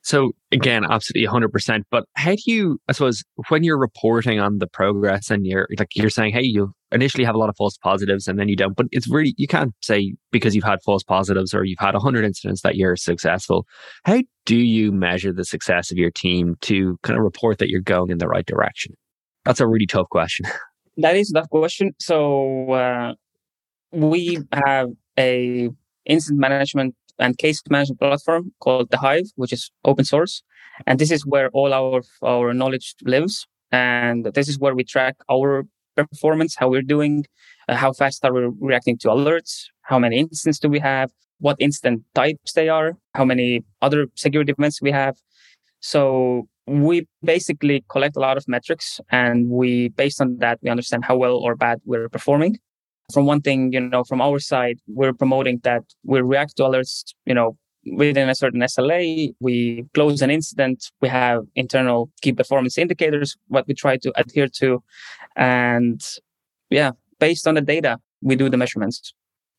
So 0.04 0.32
again, 0.50 0.84
absolutely 0.84 1.28
100%. 1.28 1.82
But 1.90 2.04
how 2.14 2.32
do 2.32 2.42
you, 2.46 2.78
I 2.88 2.92
suppose, 2.92 3.22
when 3.48 3.62
you're 3.62 3.78
reporting 3.78 4.40
on 4.40 4.58
the 4.58 4.66
progress 4.66 5.30
and 5.30 5.46
you're 5.46 5.68
like, 5.78 5.90
you're 5.94 6.10
saying, 6.10 6.32
hey, 6.32 6.42
you 6.42 6.72
initially 6.90 7.24
have 7.24 7.36
a 7.36 7.38
lot 7.38 7.48
of 7.48 7.56
false 7.56 7.76
positives 7.78 8.26
and 8.26 8.38
then 8.38 8.48
you 8.48 8.56
don't, 8.56 8.76
but 8.76 8.86
it's 8.90 9.08
really, 9.08 9.32
you 9.38 9.46
can't 9.46 9.72
say 9.80 10.14
because 10.32 10.56
you've 10.56 10.64
had 10.64 10.80
false 10.84 11.04
positives 11.04 11.54
or 11.54 11.64
you've 11.64 11.78
had 11.78 11.94
100 11.94 12.24
incidents 12.24 12.62
that 12.62 12.74
you're 12.74 12.96
successful. 12.96 13.64
How 14.04 14.22
do 14.44 14.56
you 14.56 14.90
measure 14.90 15.32
the 15.32 15.44
success 15.44 15.92
of 15.92 15.98
your 15.98 16.10
team 16.10 16.56
to 16.62 16.98
kind 17.04 17.16
of 17.16 17.22
report 17.22 17.58
that 17.58 17.68
you're 17.68 17.80
going 17.80 18.10
in 18.10 18.18
the 18.18 18.28
right 18.28 18.46
direction? 18.46 18.94
That's 19.44 19.60
a 19.60 19.68
really 19.68 19.86
tough 19.86 20.08
question. 20.08 20.46
That 20.96 21.16
is 21.16 21.30
tough 21.30 21.48
question. 21.48 21.94
So 21.98 22.72
uh, 22.72 23.14
we 23.92 24.38
have 24.52 24.90
a 25.18 25.70
incident 26.04 26.40
management 26.40 26.94
and 27.18 27.36
case 27.38 27.62
management 27.70 28.00
platform 28.00 28.52
called 28.60 28.90
the 28.90 28.98
Hive, 28.98 29.30
which 29.36 29.52
is 29.52 29.70
open 29.84 30.04
source. 30.04 30.42
And 30.86 30.98
this 30.98 31.10
is 31.10 31.24
where 31.24 31.48
all 31.50 31.72
our, 31.72 32.02
our 32.22 32.52
knowledge 32.52 32.94
lives. 33.02 33.46
And 33.70 34.26
this 34.34 34.48
is 34.48 34.58
where 34.58 34.74
we 34.74 34.84
track 34.84 35.16
our 35.30 35.64
performance, 35.96 36.56
how 36.56 36.68
we're 36.68 36.82
doing, 36.82 37.24
uh, 37.68 37.76
how 37.76 37.92
fast 37.92 38.24
are 38.24 38.32
we 38.32 38.48
reacting 38.60 38.98
to 38.98 39.08
alerts, 39.08 39.64
how 39.82 39.98
many 39.98 40.18
incidents 40.18 40.58
do 40.58 40.68
we 40.68 40.78
have, 40.78 41.10
what 41.38 41.56
incident 41.58 42.02
types 42.14 42.52
they 42.52 42.68
are, 42.68 42.92
how 43.14 43.24
many 43.24 43.62
other 43.80 44.06
security 44.14 44.52
events 44.52 44.80
we 44.82 44.90
have. 44.90 45.16
So 45.80 46.48
we 46.66 47.06
basically 47.22 47.84
collect 47.88 48.16
a 48.16 48.20
lot 48.20 48.36
of 48.36 48.46
metrics 48.46 49.00
and 49.10 49.48
we, 49.48 49.88
based 49.88 50.20
on 50.20 50.38
that, 50.38 50.58
we 50.62 50.70
understand 50.70 51.04
how 51.04 51.16
well 51.16 51.36
or 51.36 51.56
bad 51.56 51.80
we're 51.84 52.08
performing 52.08 52.58
from 53.12 53.26
one 53.26 53.40
thing, 53.40 53.72
you 53.72 53.80
know, 53.80 54.04
from 54.04 54.20
our 54.20 54.38
side, 54.38 54.78
we're 54.86 55.12
promoting 55.12 55.60
that 55.64 55.82
we 56.04 56.20
react 56.20 56.56
to 56.56 56.62
alerts, 56.64 57.12
you 57.26 57.34
know, 57.34 57.56
within 57.84 58.28
a 58.28 58.34
certain 58.34 58.60
SLA. 58.60 59.34
We 59.40 59.84
close 59.94 60.22
an 60.22 60.30
incident. 60.30 60.90
We 61.00 61.08
have 61.08 61.42
internal 61.54 62.10
key 62.22 62.32
performance 62.32 62.78
indicators, 62.78 63.36
what 63.48 63.66
we 63.66 63.74
try 63.74 63.96
to 63.98 64.12
adhere 64.16 64.48
to. 64.60 64.82
And 65.36 66.00
yeah, 66.70 66.92
based 67.18 67.46
on 67.46 67.54
the 67.54 67.60
data, 67.60 67.98
we 68.20 68.36
do 68.36 68.48
the 68.48 68.56
measurements. 68.56 69.14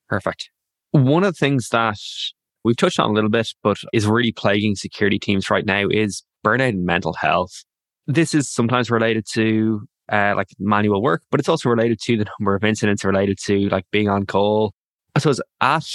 Perfect. 0.10 0.50
One 0.92 1.24
of 1.24 1.34
the 1.34 1.40
things 1.40 1.70
that 1.70 1.98
we've 2.64 2.78
touched 2.78 3.00
on 3.00 3.10
a 3.10 3.14
little 3.14 3.30
bit, 3.30 3.50
but 3.64 3.78
is 3.94 4.06
really 4.06 4.32
plaguing 4.32 4.76
security 4.76 5.20
teams 5.20 5.50
right 5.50 5.66
now 5.66 5.88
is 5.90 6.24
burnout 6.46 6.70
and 6.70 6.86
mental 6.86 7.14
health. 7.14 7.64
This 8.08 8.34
is 8.34 8.50
sometimes 8.50 8.92
related 8.92 9.26
to 9.34 9.82
uh, 10.12 10.34
like 10.36 10.50
manual 10.60 11.02
work, 11.02 11.24
but 11.32 11.40
it's 11.40 11.50
also 11.50 11.70
related 11.70 12.00
to 12.04 12.18
the 12.18 12.26
number 12.40 12.56
of 12.56 12.64
incidents 12.64 13.04
related 13.04 13.38
to 13.46 13.70
like 13.70 13.86
being 13.92 14.10
on 14.10 14.26
call. 14.26 14.74
I 15.16 15.20
suppose 15.20 15.42
at 15.62 15.86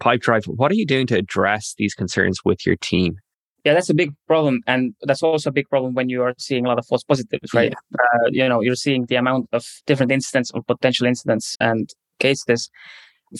Pipedrive, 0.00 0.44
what 0.46 0.70
are 0.70 0.74
you 0.74 0.86
doing 0.86 1.06
to 1.08 1.16
address 1.16 1.74
these 1.78 1.94
concerns 1.94 2.40
with 2.44 2.66
your 2.66 2.76
team? 2.76 3.16
Yeah, 3.64 3.74
that's 3.74 3.90
a 3.90 3.94
big 3.94 4.12
problem. 4.28 4.60
And 4.68 4.94
that's 5.02 5.24
also 5.24 5.50
a 5.50 5.52
big 5.52 5.68
problem 5.68 5.94
when 5.94 6.08
you 6.08 6.22
are 6.22 6.34
seeing 6.38 6.66
a 6.66 6.68
lot 6.68 6.78
of 6.78 6.86
false 6.86 7.02
positives, 7.02 7.52
right? 7.52 7.72
Yeah. 7.72 7.98
Uh, 7.98 8.28
you 8.30 8.48
know, 8.48 8.60
you're 8.60 8.76
seeing 8.76 9.06
the 9.06 9.16
amount 9.16 9.48
of 9.52 9.64
different 9.86 10.12
incidents 10.12 10.52
or 10.52 10.62
potential 10.62 11.06
incidents 11.06 11.56
and 11.58 11.90
cases. 12.20 12.70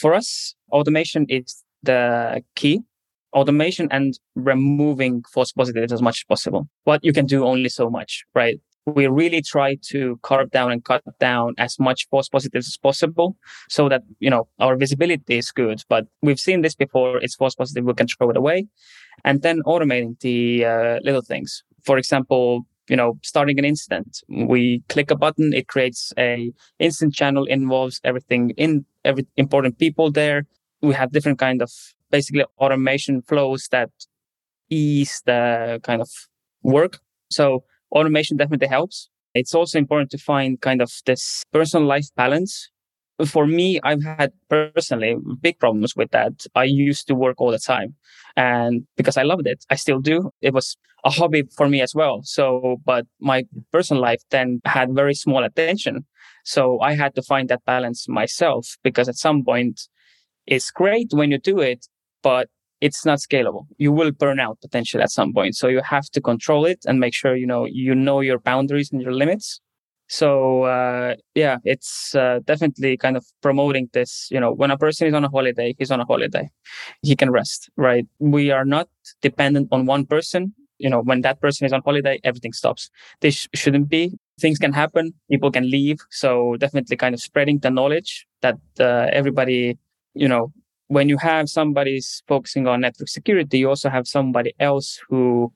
For 0.01 0.15
us, 0.15 0.57
automation 0.73 1.27
is 1.29 1.63
the 1.87 2.43
key 2.55 2.83
automation 3.33 3.89
and 3.91 4.19
removing 4.35 5.23
false 5.33 5.53
positives 5.53 5.93
as 5.93 6.01
much 6.01 6.21
as 6.21 6.25
possible. 6.25 6.69
But 6.85 7.05
you 7.05 7.13
can 7.13 7.27
do 7.27 7.45
only 7.45 7.69
so 7.69 7.91
much, 7.91 8.25
right? 8.35 8.59
we 8.87 9.09
really 9.09 9.43
try 9.43 9.77
to 9.83 10.19
carve 10.23 10.51
down 10.53 10.71
and 10.71 10.85
cut 10.85 11.03
down 11.19 11.55
as 11.59 11.79
much 11.79 12.07
false 12.09 12.29
positives 12.29 12.69
as 12.69 12.77
possible 12.77 13.37
so 13.69 13.89
that, 13.89 14.03
you 14.21 14.31
know, 14.31 14.47
our 14.61 14.77
visibility 14.77 15.39
is 15.39 15.51
good. 15.51 15.83
But 15.89 16.07
we've 16.23 16.39
seen 16.39 16.63
this 16.63 16.77
before. 16.77 17.19
It's 17.19 17.35
false 17.35 17.57
positive. 17.57 17.85
We 17.85 17.95
can 17.95 18.07
throw 18.07 18.31
it 18.31 18.37
away 18.37 18.69
and 19.25 19.43
then 19.43 19.61
automating 19.65 20.19
the 20.21 20.65
uh, 20.65 20.99
little 21.03 21.23
things. 21.23 21.65
For 21.85 21.99
example, 21.99 22.67
you 22.89 22.97
know, 22.97 23.19
starting 23.25 23.59
an 23.59 23.65
incident, 23.65 24.23
we 24.29 24.85
click 24.89 25.11
a 25.11 25.17
button. 25.17 25.53
It 25.53 25.67
creates 25.67 26.13
a 26.17 26.53
instant 26.79 27.15
channel, 27.15 27.45
involves 27.45 28.01
everything 28.05 28.51
in 28.51 28.85
every 29.05 29.27
important 29.37 29.79
people 29.81 30.13
there. 30.13 30.47
We 30.87 30.95
have 30.95 31.11
different 31.13 31.39
kind 31.39 31.61
of 31.63 31.71
basically 32.11 32.45
automation 32.59 33.23
flows 33.23 33.69
that 33.73 33.91
ease 34.71 35.23
the 35.27 35.81
kind 35.83 36.01
of 36.01 36.11
work. 36.63 36.99
So 37.31 37.65
automation 37.93 38.37
definitely 38.37 38.69
helps. 38.69 39.09
It's 39.35 39.55
also 39.55 39.79
important 39.79 40.11
to 40.13 40.19
find 40.19 40.61
kind 40.61 40.81
of 40.81 40.91
this 41.05 41.43
personal 41.53 41.87
life 41.87 42.09
balance. 42.17 42.71
For 43.27 43.47
me, 43.47 43.81
I've 43.83 44.05
had 44.05 44.33
personally 44.49 45.17
big 45.41 45.59
problems 45.59 45.97
with 45.97 46.11
that. 46.11 46.47
I 46.55 46.65
used 46.65 47.07
to 47.09 47.15
work 47.15 47.41
all 47.41 47.51
the 47.51 47.59
time 47.59 47.95
and 48.37 48.87
because 48.97 49.17
I 49.17 49.23
loved 49.23 49.47
it, 49.47 49.65
I 49.71 49.77
still 49.77 50.01
do. 50.01 50.31
It 50.43 50.53
was 50.53 50.77
a 51.05 51.11
hobby 51.11 51.45
for 51.57 51.69
me 51.69 51.81
as 51.81 51.95
well. 51.95 52.21
So, 52.25 52.77
but 52.85 53.07
my 53.21 53.45
personal 53.73 54.03
life 54.03 54.23
then 54.31 54.61
had 54.65 54.95
very 54.95 55.15
small 55.15 55.43
attention. 55.45 56.05
So 56.45 56.79
I 56.81 56.95
had 56.95 57.15
to 57.15 57.23
find 57.23 57.49
that 57.49 57.65
balance 57.65 58.09
myself 58.09 58.77
because 58.83 59.09
at 59.09 59.17
some 59.17 59.45
point 59.45 59.81
it's 60.47 60.71
great 60.71 61.09
when 61.13 61.31
you 61.31 61.39
do 61.39 61.61
it, 61.61 61.87
but 62.23 62.49
it's 62.81 63.05
not 63.07 63.19
scalable. 63.19 63.67
You 63.79 63.93
will 63.93 64.13
burn 64.13 64.39
out 64.39 64.59
potentially 64.61 65.03
at 65.03 65.11
some 65.11 65.33
point. 65.33 65.57
So 65.57 65.69
you 65.69 65.81
have 65.83 66.05
to 66.11 66.21
control 66.21 66.67
it 66.67 66.81
and 66.87 67.01
make 67.01 67.15
sure 67.15 67.35
you 67.37 67.47
know 67.47 67.65
you 67.65 67.95
know 67.95 68.21
your 68.21 68.39
boundaries 68.39 68.91
and 68.93 69.01
your 69.03 69.13
limits. 69.13 69.61
So 70.09 70.63
uh, 70.65 71.17
yeah, 71.35 71.59
it's 71.65 72.15
uh, 72.15 72.41
definitely 72.45 72.97
kind 72.97 73.17
of 73.17 73.25
promoting 73.43 73.89
this. 73.93 74.29
You 74.31 74.41
know, 74.41 74.53
when 74.53 74.71
a 74.71 74.79
person 74.79 75.09
is 75.09 75.15
on 75.15 75.25
a 75.25 75.29
holiday, 75.29 75.75
he's 75.79 75.91
on 75.91 76.01
a 76.01 76.05
holiday. 76.05 76.49
He 77.03 77.17
can 77.17 77.31
rest, 77.31 77.71
right? 77.77 78.07
We 78.19 78.51
are 78.51 78.65
not 78.65 78.89
dependent 79.23 79.69
on 79.73 79.87
one 79.87 80.07
person. 80.07 80.55
You 80.79 80.91
know, 80.91 81.01
when 81.01 81.23
that 81.23 81.41
person 81.41 81.65
is 81.67 81.73
on 81.73 81.81
holiday, 81.85 82.21
everything 82.23 82.53
stops. 82.53 82.91
This 83.21 83.49
shouldn't 83.55 83.89
be. 83.89 84.13
Things 84.39 84.59
can 84.59 84.73
happen. 84.75 85.15
People 85.31 85.51
can 85.51 85.71
leave. 85.71 85.99
So 86.11 86.57
definitely 86.57 86.97
kind 86.97 87.15
of 87.15 87.21
spreading 87.21 87.59
the 87.61 87.71
knowledge 87.71 88.27
that 88.43 88.59
uh, 88.79 89.09
everybody, 89.11 89.79
you 90.17 90.29
know, 90.29 90.53
when 90.89 91.09
you 91.09 91.19
have 91.19 91.49
somebody 91.49 92.01
focusing 92.29 92.67
on 92.67 92.81
network 92.81 93.09
security, 93.09 93.59
you 93.59 93.69
also 93.69 93.91
have 93.91 94.07
somebody 94.07 94.55
else 94.61 95.01
who 95.09 95.53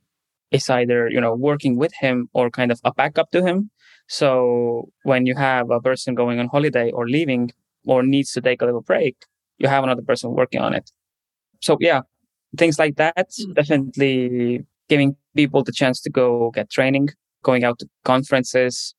is 0.51 0.69
either, 0.69 1.09
you 1.09 1.21
know, 1.21 1.35
working 1.35 1.77
with 1.77 1.93
him 1.95 2.29
or 2.33 2.51
kind 2.51 2.73
of 2.73 2.81
a 2.85 2.93
backup 2.93 3.31
to 3.31 3.45
him. 3.45 3.71
So 4.09 4.91
when 5.05 5.27
you 5.27 5.37
have 5.37 5.71
a 5.71 5.81
person 5.81 6.15
going 6.15 6.41
on 6.41 6.49
holiday 6.49 6.91
or 6.91 7.09
leaving 7.09 7.53
or 7.87 8.03
needs 8.03 8.33
to 8.33 8.41
take 8.41 8.61
a 8.61 8.65
little 8.65 8.81
break, 8.81 9.17
you 9.59 9.69
have 9.69 9.85
another 9.85 10.03
person 10.03 10.33
working 10.33 10.61
on 10.61 10.75
it. 10.75 10.91
So 11.61 11.77
yeah, 11.81 12.01
things 12.57 12.79
like 12.79 12.97
that. 12.97 13.31
Mm. 13.31 13.55
Definitely 13.55 14.67
giving 14.89 15.17
people 15.37 15.63
the 15.63 15.73
chance 15.73 16.01
to 16.03 16.11
go 16.11 16.51
get 16.51 16.71
training, 16.71 17.11
going 17.45 17.63
out 17.63 17.79
to 17.79 17.89
conferences, 18.05 18.95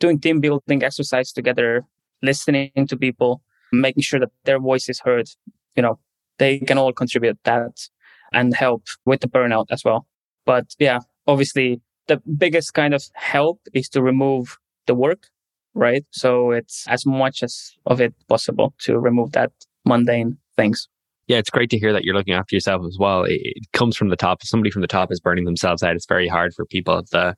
doing 0.00 0.18
team 0.18 0.40
building 0.40 0.82
exercise 0.82 1.30
together, 1.32 1.84
listening 2.22 2.72
to 2.88 2.96
people, 2.96 3.42
making 3.80 4.02
sure 4.02 4.20
that 4.20 4.30
their 4.44 4.58
voice 4.58 4.88
is 4.88 5.00
heard. 5.00 5.28
You 5.74 5.82
know, 5.82 5.98
they 6.38 6.58
can 6.58 6.78
all 6.78 6.92
contribute 6.92 7.38
that 7.44 7.88
and 8.32 8.54
help 8.54 8.84
with 9.04 9.20
the 9.20 9.28
burnout 9.28 9.66
as 9.70 9.84
well. 9.84 10.06
But 10.44 10.74
yeah, 10.78 11.00
obviously 11.26 11.80
the 12.06 12.22
biggest 12.38 12.74
kind 12.74 12.94
of 12.94 13.04
help 13.14 13.60
is 13.74 13.88
to 13.90 14.02
remove 14.02 14.58
the 14.86 14.94
work, 14.94 15.28
right? 15.74 16.04
So 16.10 16.52
it's 16.52 16.86
as 16.88 17.04
much 17.04 17.42
as 17.42 17.72
of 17.86 18.00
it 18.00 18.14
possible 18.28 18.74
to 18.80 18.98
remove 18.98 19.32
that 19.32 19.52
mundane 19.84 20.38
things. 20.56 20.88
Yeah, 21.28 21.38
it's 21.38 21.50
great 21.50 21.70
to 21.70 21.78
hear 21.78 21.92
that 21.92 22.04
you're 22.04 22.14
looking 22.14 22.34
after 22.34 22.54
yourself 22.54 22.82
as 22.86 22.98
well. 23.00 23.24
It, 23.24 23.40
it 23.42 23.72
comes 23.72 23.96
from 23.96 24.10
the 24.10 24.16
top. 24.16 24.42
If 24.42 24.48
somebody 24.48 24.70
from 24.70 24.82
the 24.82 24.88
top 24.88 25.10
is 25.10 25.18
burning 25.18 25.44
themselves 25.44 25.82
out, 25.82 25.96
it's 25.96 26.06
very 26.06 26.28
hard 26.28 26.54
for 26.54 26.64
people 26.64 26.98
at 26.98 27.10
the, 27.10 27.18
uh, 27.18 27.34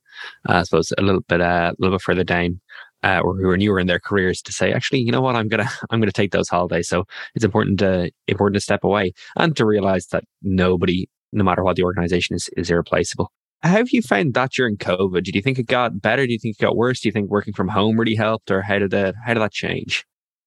I 0.47 0.63
suppose, 0.65 0.93
a 0.99 1.03
little 1.03 1.23
bit, 1.23 1.41
uh, 1.41 1.73
a 1.73 1.77
little 1.79 1.97
bit 1.97 2.03
further 2.03 2.25
down, 2.25 2.61
uh, 3.03 3.21
or 3.23 3.37
who 3.37 3.49
are 3.49 3.57
newer 3.57 3.79
in 3.79 3.87
their 3.87 4.01
careers 4.01 4.43
to 4.43 4.53
say, 4.53 4.73
actually, 4.73 5.01
you 5.01 5.13
know 5.13 5.21
what, 5.21 5.37
I'm 5.37 5.49
gonna, 5.49 5.69
I'm 5.91 6.01
gonna 6.01 6.13
take 6.13 6.33
those 6.33 6.49
holidays. 6.49 6.89
So 6.89 7.05
it's 7.35 7.45
important 7.45 7.79
to, 7.81 8.11
important 8.27 8.55
to 8.55 8.61
step 8.61 8.85
away 8.85 9.13
and 9.37 9.57
to 9.57 9.67
realize 9.67 10.07
that 10.09 10.25
nobody, 10.43 11.09
no 11.33 11.45
matter 11.45 11.63
what 11.63 11.77
the 11.77 11.85
organization 11.85 12.37
is, 12.37 12.49
is 12.57 12.71
irreplaceable. 12.71 13.31
How 13.63 13.71
have 13.71 13.91
you 13.91 14.03
found 14.03 14.35
that 14.35 14.53
during 14.53 14.77
COVID? 14.77 15.25
Did 15.25 15.35
you 15.35 15.43
think 15.43 15.59
it 15.59 15.67
got 15.67 16.01
better? 16.01 16.27
Do 16.27 16.33
you 16.33 16.39
think 16.39 16.57
it 16.59 16.63
got 16.63 16.77
worse? 16.77 17.01
Do 17.01 17.09
you 17.09 17.13
think 17.13 17.29
working 17.29 17.53
from 17.53 17.69
home 17.69 17.99
really 17.99 18.15
helped, 18.15 18.51
or 18.51 18.63
how 18.63 18.79
did 18.79 18.93
that, 18.93 19.15
how 19.27 19.35
did 19.35 19.41
that 19.41 19.53
change? 19.53 20.05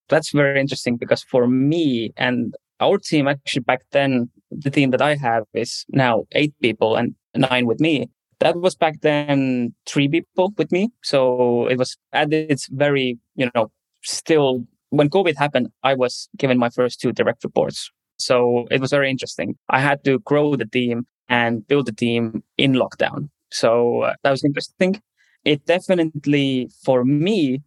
That's 0.08 0.32
very 0.32 0.60
interesting 0.60 0.96
because 0.96 1.22
for 1.22 1.46
me 1.46 2.12
and 2.16 2.54
our 2.80 2.98
team 2.98 3.28
actually 3.28 3.62
back 3.62 3.82
then, 3.92 4.30
the 4.50 4.70
team 4.70 4.90
that 4.90 5.02
I 5.02 5.14
have 5.14 5.44
is 5.54 5.84
now 5.90 6.24
eight 6.32 6.54
people 6.60 6.96
and 6.96 7.14
nine 7.34 7.66
with 7.66 7.80
me. 7.80 8.10
That 8.42 8.56
was 8.56 8.74
back 8.74 9.00
then 9.02 9.72
three 9.86 10.08
people 10.08 10.52
with 10.58 10.72
me. 10.72 10.90
So 11.02 11.66
it 11.68 11.78
was 11.78 11.96
at 12.12 12.32
its 12.32 12.66
very, 12.68 13.18
you 13.36 13.48
know, 13.54 13.70
still 14.02 14.64
when 14.90 15.08
COVID 15.08 15.36
happened, 15.36 15.68
I 15.84 15.94
was 15.94 16.28
given 16.36 16.58
my 16.58 16.68
first 16.68 17.00
two 17.00 17.12
direct 17.12 17.44
reports. 17.44 17.90
So 18.18 18.66
it 18.70 18.80
was 18.80 18.90
very 18.90 19.08
interesting. 19.10 19.56
I 19.68 19.80
had 19.80 20.04
to 20.04 20.18
grow 20.20 20.56
the 20.56 20.66
team 20.66 21.06
and 21.28 21.66
build 21.66 21.86
the 21.86 21.92
team 21.92 22.42
in 22.58 22.72
lockdown. 22.72 23.30
So 23.50 24.02
uh, 24.02 24.14
that 24.22 24.30
was 24.30 24.44
interesting. 24.44 25.00
It 25.44 25.64
definitely, 25.64 26.68
for 26.84 27.04
me, 27.04 27.62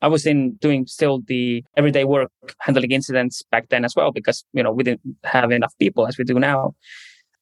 I 0.00 0.08
was 0.08 0.24
in 0.24 0.54
doing 0.66 0.86
still 0.86 1.20
the 1.26 1.64
everyday 1.76 2.04
work, 2.04 2.30
handling 2.60 2.92
incidents 2.92 3.42
back 3.50 3.68
then 3.68 3.84
as 3.84 3.94
well, 3.94 4.12
because, 4.12 4.44
you 4.52 4.62
know, 4.62 4.72
we 4.72 4.82
didn't 4.82 5.02
have 5.24 5.50
enough 5.50 5.74
people 5.78 6.06
as 6.06 6.16
we 6.16 6.24
do 6.24 6.38
now. 6.38 6.74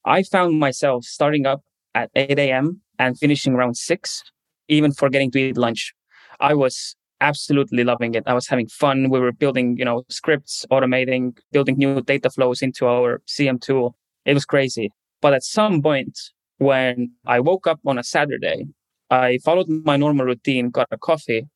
I 0.05 0.23
found 0.23 0.59
myself 0.59 1.05
starting 1.05 1.47
up 1.47 1.63
at 1.95 2.11
8 2.15 2.39
a.m. 2.39 2.81
and 2.99 3.19
finishing 3.19 3.55
around 3.55 3.77
six, 3.77 4.23
even 4.69 4.93
forgetting 4.93 5.31
to 5.33 5.39
eat 5.41 5.57
lunch. 5.57 5.93
I 6.41 6.55
was 6.55 6.97
absolutely 7.21 7.85
loving 7.85 8.15
it. 8.15 8.25
I 8.27 8.35
was 8.35 8.47
having 8.47 8.69
fun. 8.69 9.11
We 9.11 9.21
were 9.21 9.33
building, 9.33 9.77
you 9.77 9.85
know, 9.85 10.05
scripts, 10.09 10.65
automating, 10.71 11.37
building 11.53 11.77
new 11.77 12.01
data 12.01 12.31
flows 12.31 12.63
into 12.63 12.87
our 12.87 13.21
SIEM 13.27 13.59
tool. 13.59 13.97
It 14.25 14.35
was 14.35 14.45
crazy. 14.45 14.91
But 15.21 15.35
at 15.35 15.43
some 15.43 15.83
point 15.83 16.19
when 16.59 17.13
I 17.27 17.41
woke 17.41 17.67
up 17.67 17.81
on 17.87 17.99
a 17.99 18.05
Saturday, 18.05 18.67
I 19.11 19.39
followed 19.45 19.69
my 19.69 19.97
normal 19.97 20.27
routine, 20.27 20.71
got 20.71 20.89
a 20.91 20.99
coffee, 20.99 21.47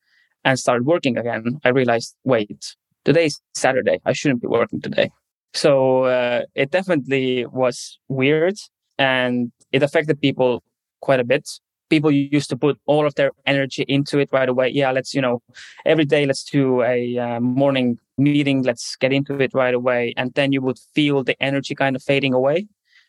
and 0.44 0.58
started 0.58 0.86
working 0.86 1.16
again, 1.16 1.60
I 1.64 1.70
realized, 1.70 2.14
wait, 2.24 2.76
today's 3.04 3.40
Saturday. 3.54 4.00
I 4.04 4.12
shouldn't 4.12 4.42
be 4.42 4.48
working 4.48 4.80
today. 4.80 5.10
So 5.54 6.04
uh, 6.04 6.42
it 6.54 6.70
definitely 6.70 7.46
was 7.46 7.98
weird 8.08 8.56
and 8.98 9.52
it 9.72 9.82
affected 9.82 10.20
people 10.20 10.62
quite 11.00 11.20
a 11.20 11.24
bit. 11.24 11.48
People 11.90 12.10
used 12.10 12.48
to 12.50 12.56
put 12.56 12.78
all 12.86 13.06
of 13.06 13.14
their 13.14 13.30
energy 13.46 13.84
into 13.88 14.18
it 14.18 14.28
right 14.32 14.48
away. 14.48 14.70
Yeah, 14.70 14.90
let's, 14.90 15.14
you 15.14 15.20
know, 15.20 15.42
every 15.84 16.04
day, 16.04 16.26
let's 16.26 16.44
do 16.44 16.82
a 16.82 17.18
uh, 17.18 17.40
morning 17.40 17.98
meeting. 18.16 18.62
Let's 18.62 18.96
get 18.96 19.12
into 19.12 19.38
it 19.40 19.52
right 19.54 19.74
away. 19.74 20.14
And 20.16 20.32
then 20.34 20.52
you 20.52 20.62
would 20.62 20.78
feel 20.94 21.22
the 21.22 21.36
energy 21.42 21.74
kind 21.74 21.94
of 21.94 22.02
fading 22.02 22.32
away, 22.32 22.66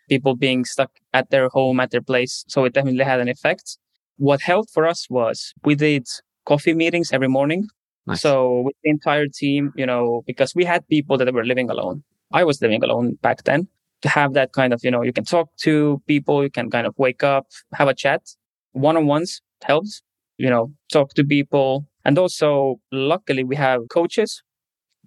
people 0.10 0.36
being 0.36 0.66
stuck 0.66 0.92
at 1.14 1.30
their 1.30 1.48
home, 1.50 1.80
at 1.80 1.92
their 1.92 2.02
place. 2.02 2.44
So 2.48 2.66
it 2.66 2.74
definitely 2.74 3.06
had 3.06 3.20
an 3.20 3.30
effect. 3.30 3.78
What 4.18 4.42
helped 4.42 4.72
for 4.72 4.86
us 4.86 5.10
was 5.10 5.54
we 5.64 5.76
did 5.76 6.08
coffee 6.46 6.74
meetings 6.74 7.12
every 7.12 7.30
morning. 7.30 7.68
Nice. 8.08 8.22
So 8.22 8.62
with 8.62 8.76
the 8.84 8.90
entire 8.90 9.28
team, 9.28 9.74
you 9.76 9.86
know, 9.86 10.24
because 10.28 10.54
we 10.54 10.64
had 10.66 10.88
people 10.88 11.18
that 11.18 11.34
were 11.34 11.46
living 11.46 11.70
alone. 11.70 12.04
I 12.32 12.44
was 12.44 12.62
living 12.62 12.84
alone 12.84 13.18
back 13.22 13.44
then. 13.44 13.68
Have 14.06 14.34
that 14.34 14.54
kind 14.54 14.74
of, 14.74 14.82
you 14.84 14.92
know, 14.92 15.02
you 15.02 15.14
can 15.14 15.26
talk 15.26 15.50
to 15.62 16.02
people, 16.08 16.44
you 16.44 16.50
can 16.50 16.70
kind 16.70 16.88
of 16.88 16.94
wake 16.98 17.24
up, 17.24 17.48
have 17.74 17.88
a 17.88 17.94
chat. 17.94 18.22
One 18.72 18.98
on 18.98 19.08
ones 19.08 19.42
helps, 19.64 20.02
you 20.38 20.50
know, 20.50 20.74
talk 20.92 21.14
to 21.16 21.24
people. 21.24 21.88
And 22.04 22.18
also, 22.18 22.76
luckily, 22.92 23.44
we 23.44 23.56
have 23.56 23.82
coaches 23.90 24.44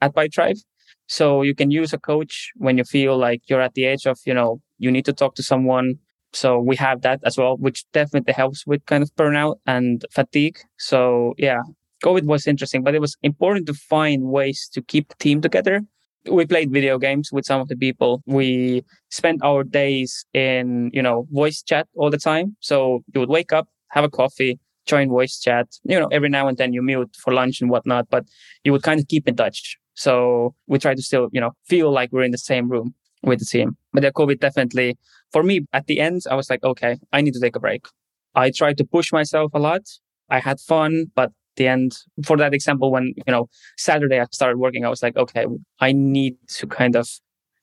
at 0.00 0.14
Pipedrive. 0.14 0.58
So 1.06 1.42
you 1.42 1.54
can 1.54 1.70
use 1.70 1.92
a 1.92 1.98
coach 1.98 2.50
when 2.56 2.76
you 2.76 2.84
feel 2.84 3.16
like 3.16 3.42
you're 3.48 3.60
at 3.60 3.74
the 3.74 3.86
edge 3.86 4.06
of, 4.06 4.18
you 4.26 4.34
know, 4.34 4.60
you 4.78 4.90
need 4.90 5.04
to 5.06 5.12
talk 5.12 5.34
to 5.36 5.42
someone. 5.42 5.94
So 6.32 6.58
we 6.58 6.76
have 6.76 7.00
that 7.02 7.20
as 7.24 7.38
well, 7.38 7.56
which 7.56 7.84
definitely 7.92 8.34
helps 8.34 8.66
with 8.66 8.84
kind 8.86 9.02
of 9.02 9.10
burnout 9.16 9.56
and 9.66 10.04
fatigue. 10.10 10.58
So 10.78 11.34
yeah, 11.38 11.60
COVID 12.04 12.24
was 12.24 12.46
interesting, 12.46 12.82
but 12.82 12.94
it 12.94 13.00
was 13.00 13.16
important 13.22 13.66
to 13.66 13.74
find 13.74 14.24
ways 14.24 14.68
to 14.72 14.82
keep 14.82 15.08
the 15.08 15.14
team 15.18 15.40
together. 15.40 15.82
We 16.24 16.46
played 16.46 16.72
video 16.72 16.98
games 16.98 17.30
with 17.32 17.44
some 17.44 17.60
of 17.60 17.68
the 17.68 17.76
people. 17.76 18.22
We 18.26 18.84
spent 19.10 19.42
our 19.42 19.64
days 19.64 20.26
in, 20.34 20.90
you 20.92 21.02
know, 21.02 21.26
voice 21.30 21.62
chat 21.62 21.86
all 21.94 22.10
the 22.10 22.18
time. 22.18 22.56
So 22.60 23.02
you 23.14 23.20
would 23.20 23.28
wake 23.28 23.52
up, 23.52 23.68
have 23.90 24.04
a 24.04 24.10
coffee, 24.10 24.58
join 24.86 25.08
voice 25.08 25.38
chat. 25.38 25.68
You 25.84 25.98
know, 26.00 26.08
every 26.08 26.28
now 26.28 26.48
and 26.48 26.58
then 26.58 26.72
you 26.72 26.82
mute 26.82 27.16
for 27.22 27.32
lunch 27.32 27.60
and 27.60 27.70
whatnot, 27.70 28.08
but 28.10 28.24
you 28.64 28.72
would 28.72 28.82
kind 28.82 29.00
of 29.00 29.08
keep 29.08 29.28
in 29.28 29.36
touch. 29.36 29.78
So 29.94 30.54
we 30.66 30.78
try 30.78 30.94
to 30.94 31.02
still, 31.02 31.28
you 31.32 31.40
know, 31.40 31.52
feel 31.66 31.90
like 31.90 32.12
we're 32.12 32.22
in 32.22 32.30
the 32.30 32.38
same 32.38 32.68
room 32.68 32.94
with 33.22 33.40
the 33.40 33.44
team. 33.44 33.76
But 33.92 34.02
the 34.02 34.12
COVID 34.12 34.40
definitely, 34.40 34.96
for 35.32 35.42
me, 35.42 35.66
at 35.72 35.86
the 35.86 36.00
end, 36.00 36.22
I 36.30 36.34
was 36.34 36.50
like, 36.50 36.62
okay, 36.62 36.98
I 37.12 37.20
need 37.20 37.34
to 37.34 37.40
take 37.40 37.56
a 37.56 37.60
break. 37.60 37.86
I 38.34 38.50
tried 38.50 38.78
to 38.78 38.84
push 38.84 39.12
myself 39.12 39.52
a 39.54 39.58
lot. 39.58 39.82
I 40.30 40.40
had 40.40 40.60
fun, 40.60 41.06
but 41.14 41.32
the 41.58 41.68
end, 41.68 41.92
for 42.24 42.36
that 42.38 42.54
example, 42.54 42.90
when, 42.90 43.12
you 43.26 43.32
know, 43.32 43.48
Saturday 43.76 44.18
I 44.18 44.24
started 44.32 44.58
working, 44.58 44.84
I 44.84 44.88
was 44.88 45.02
like, 45.02 45.16
okay, 45.16 45.44
I 45.80 45.92
need 45.92 46.36
to 46.56 46.66
kind 46.66 46.96
of 46.96 47.06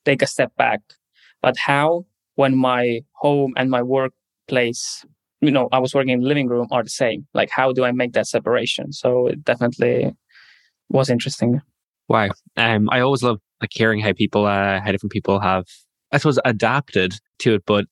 take 0.04 0.22
a 0.22 0.26
step 0.26 0.54
back. 0.56 0.80
But 1.42 1.56
how 1.56 2.06
when 2.36 2.56
my 2.56 3.00
home 3.14 3.52
and 3.56 3.70
my 3.70 3.82
workplace, 3.82 5.04
you 5.40 5.50
know, 5.50 5.68
I 5.72 5.80
was 5.80 5.94
working 5.94 6.10
in 6.10 6.20
the 6.20 6.28
living 6.28 6.48
room 6.48 6.68
are 6.70 6.84
the 6.84 6.90
same? 6.90 7.26
Like, 7.34 7.50
how 7.50 7.72
do 7.72 7.84
I 7.84 7.92
make 7.92 8.12
that 8.12 8.26
separation? 8.26 8.92
So 8.92 9.26
it 9.26 9.44
definitely 9.44 10.12
was 10.88 11.10
interesting. 11.10 11.60
Wow. 12.08 12.30
Um, 12.56 12.88
I 12.90 13.00
always 13.00 13.22
love 13.22 13.38
like 13.60 13.70
hearing 13.72 14.00
how 14.00 14.12
people, 14.12 14.46
uh, 14.46 14.80
how 14.80 14.92
different 14.92 15.12
people 15.12 15.40
have, 15.40 15.64
I 16.12 16.18
suppose, 16.18 16.38
adapted 16.44 17.14
to 17.40 17.54
it. 17.54 17.64
But 17.66 17.86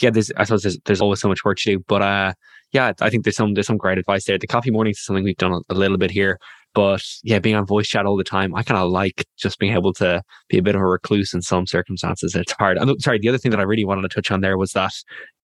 yeah, 0.00 0.10
there's, 0.10 0.32
I 0.36 0.44
suppose 0.44 0.62
there's, 0.62 0.78
there's 0.86 1.02
always 1.02 1.20
so 1.20 1.28
much 1.28 1.44
work 1.44 1.58
to 1.58 1.76
do. 1.76 1.84
But 1.86 2.02
uh, 2.02 2.32
yeah, 2.72 2.92
I 3.00 3.10
think 3.10 3.24
there's 3.24 3.36
some, 3.36 3.54
there's 3.54 3.66
some 3.66 3.76
great 3.76 3.98
advice 3.98 4.24
there. 4.24 4.38
The 4.38 4.46
coffee 4.46 4.70
mornings 4.70 4.98
is 4.98 5.04
something 5.04 5.24
we've 5.24 5.36
done 5.36 5.62
a, 5.68 5.74
little 5.74 5.98
bit 5.98 6.10
here. 6.10 6.38
But 6.72 7.02
yeah, 7.24 7.40
being 7.40 7.56
on 7.56 7.66
voice 7.66 7.88
chat 7.88 8.06
all 8.06 8.16
the 8.16 8.22
time, 8.22 8.54
I 8.54 8.62
kind 8.62 8.78
of 8.78 8.90
like 8.90 9.24
just 9.36 9.58
being 9.58 9.72
able 9.72 9.92
to 9.94 10.22
be 10.48 10.58
a 10.58 10.62
bit 10.62 10.76
of 10.76 10.80
a 10.80 10.86
recluse 10.86 11.34
in 11.34 11.42
some 11.42 11.66
circumstances. 11.66 12.36
It's 12.36 12.52
hard. 12.52 12.78
And 12.78 13.00
sorry, 13.02 13.18
the 13.18 13.28
other 13.28 13.38
thing 13.38 13.50
that 13.50 13.58
I 13.58 13.64
really 13.64 13.84
wanted 13.84 14.02
to 14.02 14.08
touch 14.08 14.30
on 14.30 14.40
there 14.40 14.56
was 14.56 14.72
that 14.72 14.92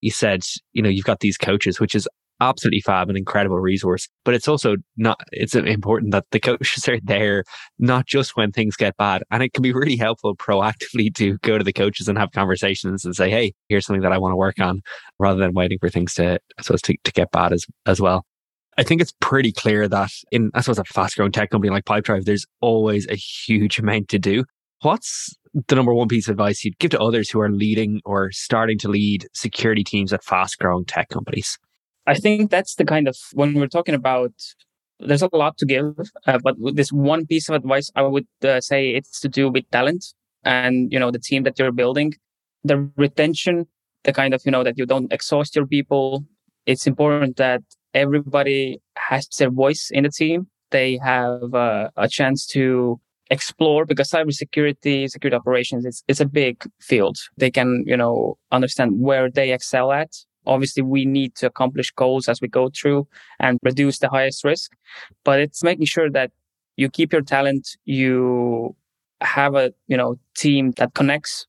you 0.01 0.13
said, 0.13 0.43
you 0.73 0.83
know, 0.83 0.89
you've 0.89 1.05
got 1.05 1.21
these 1.21 1.37
coaches, 1.37 1.81
which 1.81 1.97
is 1.97 2.09
absolutely 2.41 2.81
fab 2.81 3.09
and 3.09 3.17
incredible 3.17 3.59
resource. 3.59 4.09
But 4.25 4.35
it's 4.35 4.49
also 4.49 4.77
not, 4.97 5.21
it's 5.33 5.55
important 5.55 6.13
that 6.13 6.25
the 6.31 6.41
coaches 6.41 6.89
are 6.89 7.01
there, 7.03 7.45
not 7.79 8.07
just 8.07 8.37
when 8.37 8.53
things 8.53 8.77
get 8.77 8.97
bad. 8.97 9.23
And 9.31 9.43
it 9.43 9.53
can 9.53 9.63
be 9.63 9.73
really 9.73 9.97
helpful 9.97 10.37
proactively 10.37 11.15
to 11.17 11.39
go 11.39 11.59
to 11.59 11.65
the 11.65 11.73
coaches 11.73 12.09
and 12.09 12.19
have 12.19 12.33
conversations 12.33 13.05
and 13.05 13.15
say, 13.15 13.31
Hey, 13.31 13.53
here's 13.69 13.87
something 13.87 14.03
that 14.03 14.13
I 14.13 14.19
want 14.19 14.33
to 14.33 14.37
work 14.37 14.61
on 14.61 14.83
rather 15.19 15.39
than 15.39 15.55
waiting 15.55 15.79
for 15.79 15.89
things 15.89 16.15
to, 16.15 16.39
I 16.59 16.63
suppose, 16.63 16.83
to, 16.83 16.97
to 17.05 17.13
get 17.13 17.31
bad 17.31 17.53
as, 17.53 17.65
as 17.87 18.01
well. 18.01 18.25
I 18.79 18.83
think 18.83 19.01
it's 19.01 19.15
pretty 19.21 19.53
clear 19.53 19.89
that 19.89 20.11
in, 20.31 20.51
I 20.55 20.61
suppose, 20.61 20.79
a 20.79 20.85
fast 20.85 21.17
growing 21.17 21.33
tech 21.33 21.51
company 21.51 21.71
like 21.71 21.87
Pipedrive, 21.87 22.25
there's 22.25 22.47
always 22.61 23.07
a 23.09 23.17
huge 23.17 23.79
amount 23.79 24.09
to 24.11 24.19
do. 24.19 24.45
What's 24.83 25.35
the 25.69 25.75
number 25.75 25.95
one 25.95 26.09
piece 26.09 26.29
of 26.29 26.33
advice 26.33 26.63
you'd 26.63 26.79
give 26.79 26.91
to 26.91 27.01
others 27.01 27.31
who 27.31 27.41
are 27.41 27.51
leading 27.51 28.03
or 28.05 28.31
starting 28.33 28.79
to 28.79 28.89
lead 28.89 29.27
security 29.33 29.83
teams 29.83 30.13
at 30.13 30.23
fast 30.23 30.59
growing 30.59 30.85
tech 30.85 31.09
companies? 31.09 31.59
I 32.07 32.15
think 32.15 32.51
that's 32.51 32.77
the 32.77 32.85
kind 32.85 33.09
of 33.09 33.17
when 33.33 33.55
we're 33.55 33.67
talking 33.69 33.95
about. 33.95 34.33
There's 34.99 35.21
a 35.21 35.29
lot 35.35 35.59
to 35.59 35.67
give, 35.67 35.95
uh, 36.27 36.39
but 36.43 36.57
this 36.75 36.91
one 36.91 37.27
piece 37.27 37.51
of 37.51 37.55
advice 37.55 37.91
I 37.97 38.03
would 38.03 38.27
uh, 38.43 38.63
say 38.63 38.93
it's 38.93 39.21
to 39.21 39.29
do 39.29 39.51
with 39.51 39.71
talent 39.71 40.07
and 40.43 40.91
you 40.91 40.99
know 40.99 41.11
the 41.11 41.19
team 41.19 41.43
that 41.43 41.59
you're 41.59 41.73
building, 41.73 42.15
the 42.65 42.91
retention, 42.97 43.67
the 44.05 44.13
kind 44.15 44.33
of 44.33 44.41
you 44.47 44.53
know 44.53 44.65
that 44.65 44.79
you 44.79 44.87
don't 44.87 45.13
exhaust 45.13 45.55
your 45.55 45.67
people. 45.67 46.25
It's 46.65 46.87
important 46.87 47.37
that 47.37 47.63
everybody 47.93 48.81
has 48.97 49.29
their 49.39 49.51
voice 49.51 49.91
in 49.91 50.05
the 50.05 50.11
team. 50.11 50.47
They 50.71 50.99
have 51.03 51.55
uh, 51.55 51.91
a 51.97 52.09
chance 52.09 52.47
to 52.49 53.01
explore 53.31 53.85
because 53.85 54.11
cybersecurity, 54.11 55.11
security 55.11 55.37
operations, 55.37 55.85
it's, 55.85 56.03
it's 56.09 56.21
a 56.21 56.27
big 56.27 56.65
field. 56.81 57.17
They 57.37 57.51
can, 57.51 57.85
you 57.87 57.97
know, 57.97 58.39
understand 58.53 59.01
where 59.01 59.31
they 59.31 59.53
excel 59.53 59.93
at. 59.93 60.11
Obviously, 60.47 60.83
we 60.83 61.05
need 61.05 61.35
to 61.37 61.47
accomplish 61.47 61.91
goals 61.91 62.29
as 62.29 62.41
we 62.41 62.49
go 62.49 62.71
through 62.71 63.07
and 63.41 63.59
reduce 63.63 63.99
the 63.99 64.09
highest 64.09 64.45
risk, 64.45 64.73
but 65.25 65.41
it's 65.41 65.63
making 65.63 65.87
sure 65.87 66.11
that 66.11 66.31
you 66.77 66.91
keep 66.91 67.13
your 67.13 67.23
talent, 67.23 67.77
you 67.85 68.77
have 69.21 69.55
a, 69.55 69.73
you 69.89 69.97
know, 69.97 70.17
team 70.37 70.73
that 70.73 70.95
connects 70.95 71.47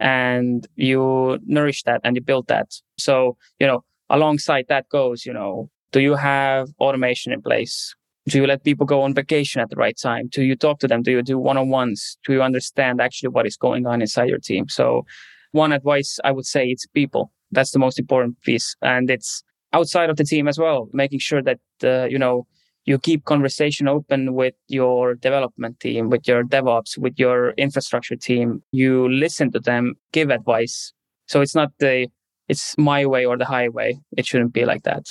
and 0.00 0.66
you 0.76 1.38
nourish 1.46 1.82
that 1.84 2.00
and 2.04 2.16
you 2.16 2.22
build 2.22 2.48
that. 2.48 2.72
So, 2.98 3.36
you 3.60 3.66
know, 3.66 3.84
alongside 4.10 4.66
that 4.68 4.88
goes, 4.88 5.24
you 5.24 5.32
know, 5.32 5.70
do 5.92 6.00
you 6.00 6.14
have 6.16 6.68
automation 6.80 7.32
in 7.32 7.40
place? 7.40 7.94
Do 8.26 8.38
you 8.38 8.46
let 8.46 8.64
people 8.64 8.86
go 8.86 9.02
on 9.02 9.14
vacation 9.14 9.60
at 9.60 9.70
the 9.70 9.76
right 9.76 9.96
time? 9.96 10.28
Do 10.32 10.42
you 10.42 10.56
talk 10.56 10.80
to 10.80 10.88
them? 10.88 11.02
Do 11.02 11.12
you 11.12 11.22
do 11.22 11.38
one 11.38 11.58
on 11.58 11.68
ones? 11.68 12.18
Do 12.26 12.32
you 12.32 12.42
understand 12.42 13.00
actually 13.00 13.28
what 13.28 13.46
is 13.46 13.56
going 13.56 13.86
on 13.86 14.00
inside 14.00 14.28
your 14.28 14.38
team? 14.38 14.68
So, 14.68 15.04
one 15.52 15.72
advice 15.72 16.18
I 16.24 16.32
would 16.32 16.46
say 16.46 16.66
it's 16.66 16.86
people. 16.86 17.30
That's 17.54 17.72
the 17.72 17.78
most 17.78 17.98
important 17.98 18.40
piece. 18.42 18.76
And 18.82 19.10
it's 19.10 19.42
outside 19.72 20.10
of 20.10 20.16
the 20.16 20.24
team 20.24 20.48
as 20.48 20.58
well, 20.58 20.88
making 20.92 21.20
sure 21.20 21.42
that, 21.42 21.60
uh, 21.82 22.04
you 22.04 22.18
know, 22.18 22.46
you 22.84 22.98
keep 22.98 23.24
conversation 23.24 23.88
open 23.88 24.34
with 24.34 24.54
your 24.68 25.14
development 25.14 25.80
team, 25.80 26.10
with 26.10 26.28
your 26.28 26.44
DevOps, 26.44 26.98
with 26.98 27.14
your 27.16 27.52
infrastructure 27.52 28.16
team. 28.16 28.62
You 28.72 29.08
listen 29.08 29.50
to 29.52 29.60
them, 29.60 29.94
give 30.12 30.30
advice. 30.30 30.92
So 31.26 31.40
it's 31.40 31.54
not 31.54 31.72
the, 31.78 32.08
it's 32.48 32.76
my 32.76 33.06
way 33.06 33.24
or 33.24 33.38
the 33.38 33.46
highway. 33.46 33.98
It 34.18 34.26
shouldn't 34.26 34.52
be 34.52 34.66
like 34.66 34.82
that 34.82 35.06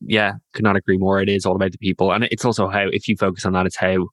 yeah, 0.00 0.34
could 0.54 0.64
not 0.64 0.76
agree 0.76 0.98
more. 0.98 1.20
It 1.20 1.28
is 1.28 1.44
all 1.44 1.56
about 1.56 1.72
the 1.72 1.78
people. 1.78 2.12
And 2.12 2.24
it's 2.24 2.44
also 2.44 2.68
how, 2.68 2.86
if 2.90 3.08
you 3.08 3.16
focus 3.16 3.44
on 3.44 3.52
that, 3.52 3.66
it's 3.66 3.76
how 3.76 4.08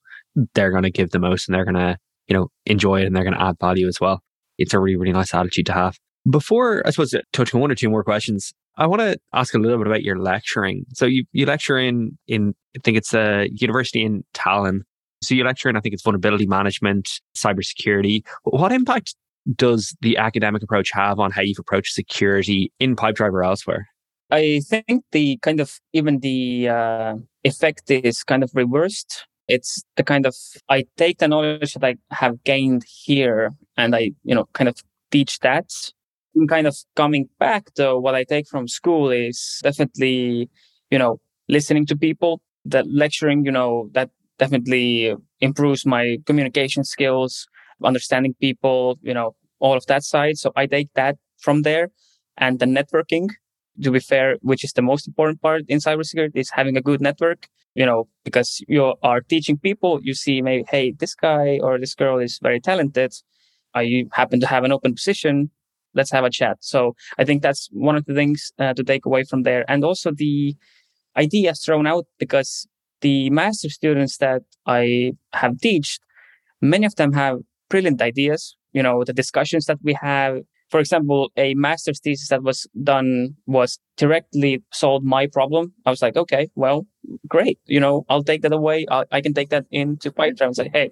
they're 0.53 0.71
going 0.71 0.83
to 0.83 0.91
give 0.91 1.11
the 1.11 1.19
most 1.19 1.47
and 1.47 1.55
they're 1.55 1.65
going 1.65 1.75
to, 1.75 1.97
you 2.27 2.35
know, 2.35 2.49
enjoy 2.65 3.01
it 3.01 3.05
and 3.05 3.15
they're 3.15 3.23
going 3.23 3.35
to 3.35 3.41
add 3.41 3.57
value 3.59 3.87
as 3.87 3.99
well. 3.99 4.21
It's 4.57 4.73
a 4.73 4.79
really, 4.79 4.97
really 4.97 5.13
nice 5.13 5.33
attitude 5.33 5.65
to 5.67 5.73
have. 5.73 5.97
Before, 6.29 6.81
I 6.85 6.89
suppose, 6.89 7.15
touching 7.33 7.59
one 7.59 7.71
or 7.71 7.75
two 7.75 7.89
more 7.89 8.03
questions, 8.03 8.53
I 8.77 8.85
want 8.85 9.01
to 9.01 9.17
ask 9.33 9.53
a 9.53 9.59
little 9.59 9.77
bit 9.77 9.87
about 9.87 10.03
your 10.03 10.19
lecturing. 10.19 10.85
So 10.93 11.05
you, 11.05 11.25
you 11.31 11.45
lecture 11.45 11.77
in, 11.77 12.17
in, 12.27 12.53
I 12.75 12.79
think 12.83 12.97
it's 12.97 13.13
a 13.13 13.47
university 13.51 14.03
in 14.03 14.23
Tallinn. 14.33 14.81
So 15.23 15.35
you 15.35 15.43
lecture 15.43 15.69
in, 15.69 15.75
I 15.75 15.79
think 15.79 15.93
it's 15.93 16.03
vulnerability 16.03 16.45
management, 16.45 17.09
cybersecurity. 17.35 18.23
What 18.43 18.71
impact 18.71 19.15
does 19.55 19.95
the 20.01 20.17
academic 20.17 20.61
approach 20.61 20.91
have 20.93 21.19
on 21.19 21.31
how 21.31 21.41
you've 21.41 21.59
approached 21.59 21.93
security 21.93 22.71
in 22.79 22.95
Pipedrive 22.95 23.31
or 23.31 23.43
elsewhere? 23.43 23.87
I 24.29 24.61
think 24.67 25.05
the 25.11 25.37
kind 25.37 25.59
of 25.59 25.79
even 25.93 26.19
the 26.19 26.67
uh, 26.67 27.15
effect 27.45 27.89
is 27.89 28.23
kind 28.23 28.43
of 28.43 28.51
reversed. 28.53 29.25
It's 29.47 29.81
the 29.95 30.03
kind 30.03 30.25
of 30.25 30.35
I 30.69 30.85
take 30.97 31.19
the 31.19 31.29
knowledge 31.29 31.73
that 31.73 31.83
I 31.85 31.95
have 32.11 32.43
gained 32.43 32.83
here 32.83 33.51
and 33.77 33.95
I, 33.95 34.11
you 34.23 34.35
know, 34.35 34.49
kind 34.53 34.67
of 34.67 34.83
teach 35.11 35.39
that. 35.39 35.71
Kind 36.49 36.67
of 36.67 36.75
coming 36.95 37.29
back 37.39 37.69
though, 37.75 37.97
what 37.99 38.13
I 38.13 38.23
take 38.23 38.47
from 38.47 38.67
school 38.67 39.09
is 39.09 39.59
definitely, 39.63 40.49
you 40.91 40.99
know, 40.99 41.19
listening 41.49 41.85
to 41.87 41.95
people. 41.97 42.41
That 42.65 42.85
lecturing, 42.91 43.45
you 43.45 43.51
know, 43.51 43.89
that 43.93 44.09
definitely 44.37 45.15
improves 45.39 45.85
my 45.85 46.17
communication 46.25 46.83
skills, 46.83 47.47
understanding 47.83 48.35
people, 48.41 48.99
you 49.01 49.13
know, 49.13 49.35
all 49.59 49.75
of 49.77 49.85
that 49.87 50.03
side. 50.03 50.37
So 50.37 50.51
I 50.55 50.65
take 50.65 50.89
that 50.95 51.15
from 51.39 51.61
there 51.61 51.89
and 52.37 52.59
the 52.59 52.65
networking 52.65 53.29
to 53.83 53.91
be 53.91 53.99
fair, 53.99 54.37
which 54.41 54.63
is 54.63 54.73
the 54.73 54.81
most 54.81 55.07
important 55.07 55.41
part 55.41 55.61
in 55.67 55.77
cybersecurity 55.79 56.35
is 56.35 56.49
having 56.51 56.75
a 56.75 56.81
good 56.81 56.99
network, 56.99 57.47
you 57.75 57.85
know, 57.85 58.07
because 58.25 58.59
you 58.67 58.95
are 59.03 59.21
teaching 59.21 59.57
people, 59.57 59.99
you 60.01 60.13
see 60.13 60.41
maybe, 60.41 60.65
hey, 60.69 60.91
this 60.99 61.13
guy 61.15 61.59
or 61.61 61.79
this 61.79 61.93
girl 61.95 62.17
is 62.19 62.39
very 62.41 62.59
talented. 62.59 63.13
I 63.75 64.05
happen 64.13 64.39
to 64.39 64.47
have 64.47 64.63
an 64.63 64.71
open 64.71 64.93
position. 64.95 65.51
Let's 65.97 66.11
have 66.11 66.23
a 66.23 66.29
chat. 66.29 66.57
So 66.61 66.95
I 67.17 67.25
think 67.25 67.41
that's 67.41 67.67
one 67.71 67.97
of 67.97 68.05
the 68.05 68.13
things 68.13 68.51
uh, 68.59 68.73
to 68.73 68.83
take 68.83 69.05
away 69.05 69.23
from 69.23 69.43
there. 69.43 69.65
And 69.69 69.83
also 69.83 70.11
the 70.15 70.55
ideas 71.17 71.63
thrown 71.65 71.87
out 71.87 72.05
because 72.19 72.67
the 73.01 73.29
master 73.29 73.69
students 73.69 74.17
that 74.17 74.43
I 74.65 75.13
have 75.33 75.59
taught, 75.61 75.99
many 76.61 76.85
of 76.85 76.95
them 76.95 77.13
have 77.13 77.39
brilliant 77.69 78.01
ideas. 78.01 78.55
You 78.71 78.83
know, 78.83 79.03
the 79.03 79.13
discussions 79.13 79.65
that 79.65 79.79
we 79.83 79.97
have 80.01 80.43
for 80.69 80.79
example, 80.79 81.31
a 81.37 81.53
master's 81.53 81.99
thesis 81.99 82.29
that 82.29 82.43
was 82.43 82.67
done 82.83 83.35
was 83.45 83.79
directly 83.95 84.63
solved 84.73 85.05
my 85.05 85.27
problem. 85.27 85.73
I 85.85 85.89
was 85.89 86.01
like, 86.01 86.17
okay, 86.17 86.49
well, 86.55 86.85
great. 87.27 87.59
You 87.65 87.79
know, 87.79 88.05
I'll 88.09 88.23
take 88.23 88.41
that 88.41 88.51
away. 88.51 88.85
I'll, 88.89 89.05
i 89.11 89.21
can 89.21 89.33
take 89.33 89.49
that 89.49 89.65
into 89.71 90.11
Pipedrive 90.11 90.47
and 90.47 90.55
say, 90.55 90.69
hey, 90.73 90.91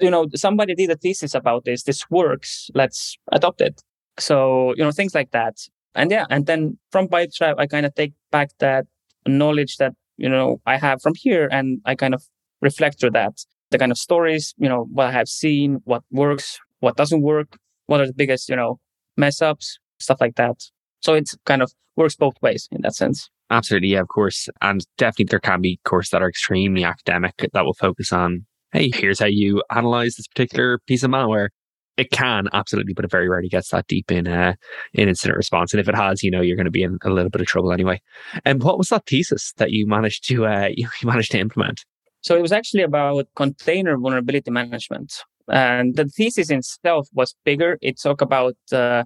you 0.00 0.10
know, 0.10 0.26
somebody 0.34 0.74
did 0.74 0.90
a 0.90 0.96
thesis 0.96 1.34
about 1.34 1.64
this. 1.64 1.82
This 1.82 2.08
works. 2.10 2.70
Let's 2.74 3.18
adopt 3.30 3.60
it. 3.60 3.82
So, 4.18 4.74
you 4.76 4.84
know, 4.84 4.90
things 4.90 5.14
like 5.14 5.30
that. 5.32 5.56
And 5.94 6.10
yeah, 6.10 6.26
and 6.30 6.46
then 6.46 6.78
from 6.90 7.08
Pipedrive, 7.08 7.58
I 7.58 7.66
kind 7.66 7.86
of 7.86 7.94
take 7.94 8.12
back 8.30 8.50
that 8.58 8.86
knowledge 9.26 9.76
that, 9.76 9.92
you 10.16 10.28
know, 10.28 10.60
I 10.66 10.76
have 10.78 11.02
from 11.02 11.14
here 11.16 11.48
and 11.50 11.80
I 11.84 11.94
kind 11.94 12.14
of 12.14 12.22
reflect 12.60 13.00
through 13.00 13.10
that. 13.10 13.44
The 13.70 13.78
kind 13.78 13.92
of 13.92 13.98
stories, 13.98 14.54
you 14.58 14.68
know, 14.68 14.86
what 14.92 15.06
I 15.06 15.12
have 15.12 15.28
seen, 15.28 15.80
what 15.84 16.02
works, 16.10 16.58
what 16.80 16.96
doesn't 16.96 17.22
work, 17.22 17.56
what 17.86 18.00
are 18.00 18.06
the 18.06 18.12
biggest, 18.12 18.48
you 18.48 18.56
know, 18.56 18.78
mess 19.16 19.42
ups, 19.42 19.78
stuff 19.98 20.20
like 20.20 20.36
that. 20.36 20.56
So 21.00 21.14
it 21.14 21.30
kind 21.44 21.62
of 21.62 21.72
works 21.96 22.16
both 22.16 22.34
ways 22.42 22.68
in 22.70 22.82
that 22.82 22.94
sense. 22.94 23.30
Absolutely, 23.50 23.88
yeah, 23.88 24.00
of 24.00 24.08
course. 24.08 24.48
And 24.62 24.84
definitely 24.96 25.26
there 25.30 25.40
can 25.40 25.60
be 25.60 25.78
courses 25.84 26.10
that 26.10 26.22
are 26.22 26.28
extremely 26.28 26.84
academic 26.84 27.34
that 27.52 27.64
will 27.64 27.74
focus 27.74 28.12
on, 28.12 28.46
hey, 28.72 28.90
here's 28.94 29.20
how 29.20 29.26
you 29.26 29.62
analyze 29.70 30.16
this 30.16 30.26
particular 30.26 30.78
piece 30.86 31.02
of 31.02 31.10
malware. 31.10 31.48
It 31.96 32.10
can 32.10 32.48
absolutely, 32.54 32.94
but 32.94 33.04
it 33.04 33.10
very 33.10 33.28
rarely 33.28 33.48
gets 33.48 33.68
that 33.70 33.86
deep 33.86 34.10
in 34.10 34.26
uh, 34.26 34.54
in 34.94 35.08
incident 35.08 35.36
response. 35.36 35.72
And 35.72 35.80
if 35.80 35.88
it 35.88 35.94
has, 35.94 36.22
you 36.22 36.30
know, 36.30 36.40
you're 36.40 36.56
going 36.56 36.64
to 36.64 36.70
be 36.70 36.82
in 36.82 36.98
a 37.04 37.10
little 37.10 37.30
bit 37.30 37.42
of 37.42 37.46
trouble 37.46 37.72
anyway. 37.72 38.00
And 38.44 38.62
what 38.62 38.78
was 38.78 38.88
that 38.88 39.06
thesis 39.06 39.52
that 39.58 39.72
you 39.72 39.86
managed 39.86 40.26
to 40.28 40.46
uh, 40.46 40.68
you 40.76 40.88
managed 41.04 41.32
to 41.32 41.38
implement? 41.38 41.84
So 42.22 42.36
it 42.36 42.42
was 42.42 42.52
actually 42.52 42.82
about 42.82 43.26
container 43.36 43.98
vulnerability 43.98 44.50
management. 44.50 45.12
And 45.48 45.96
the 45.96 46.06
thesis 46.06 46.50
itself 46.50 47.08
was 47.12 47.34
bigger. 47.44 47.76
It 47.82 48.00
talked 48.00 48.22
about 48.22 48.54
uh, 48.72 49.04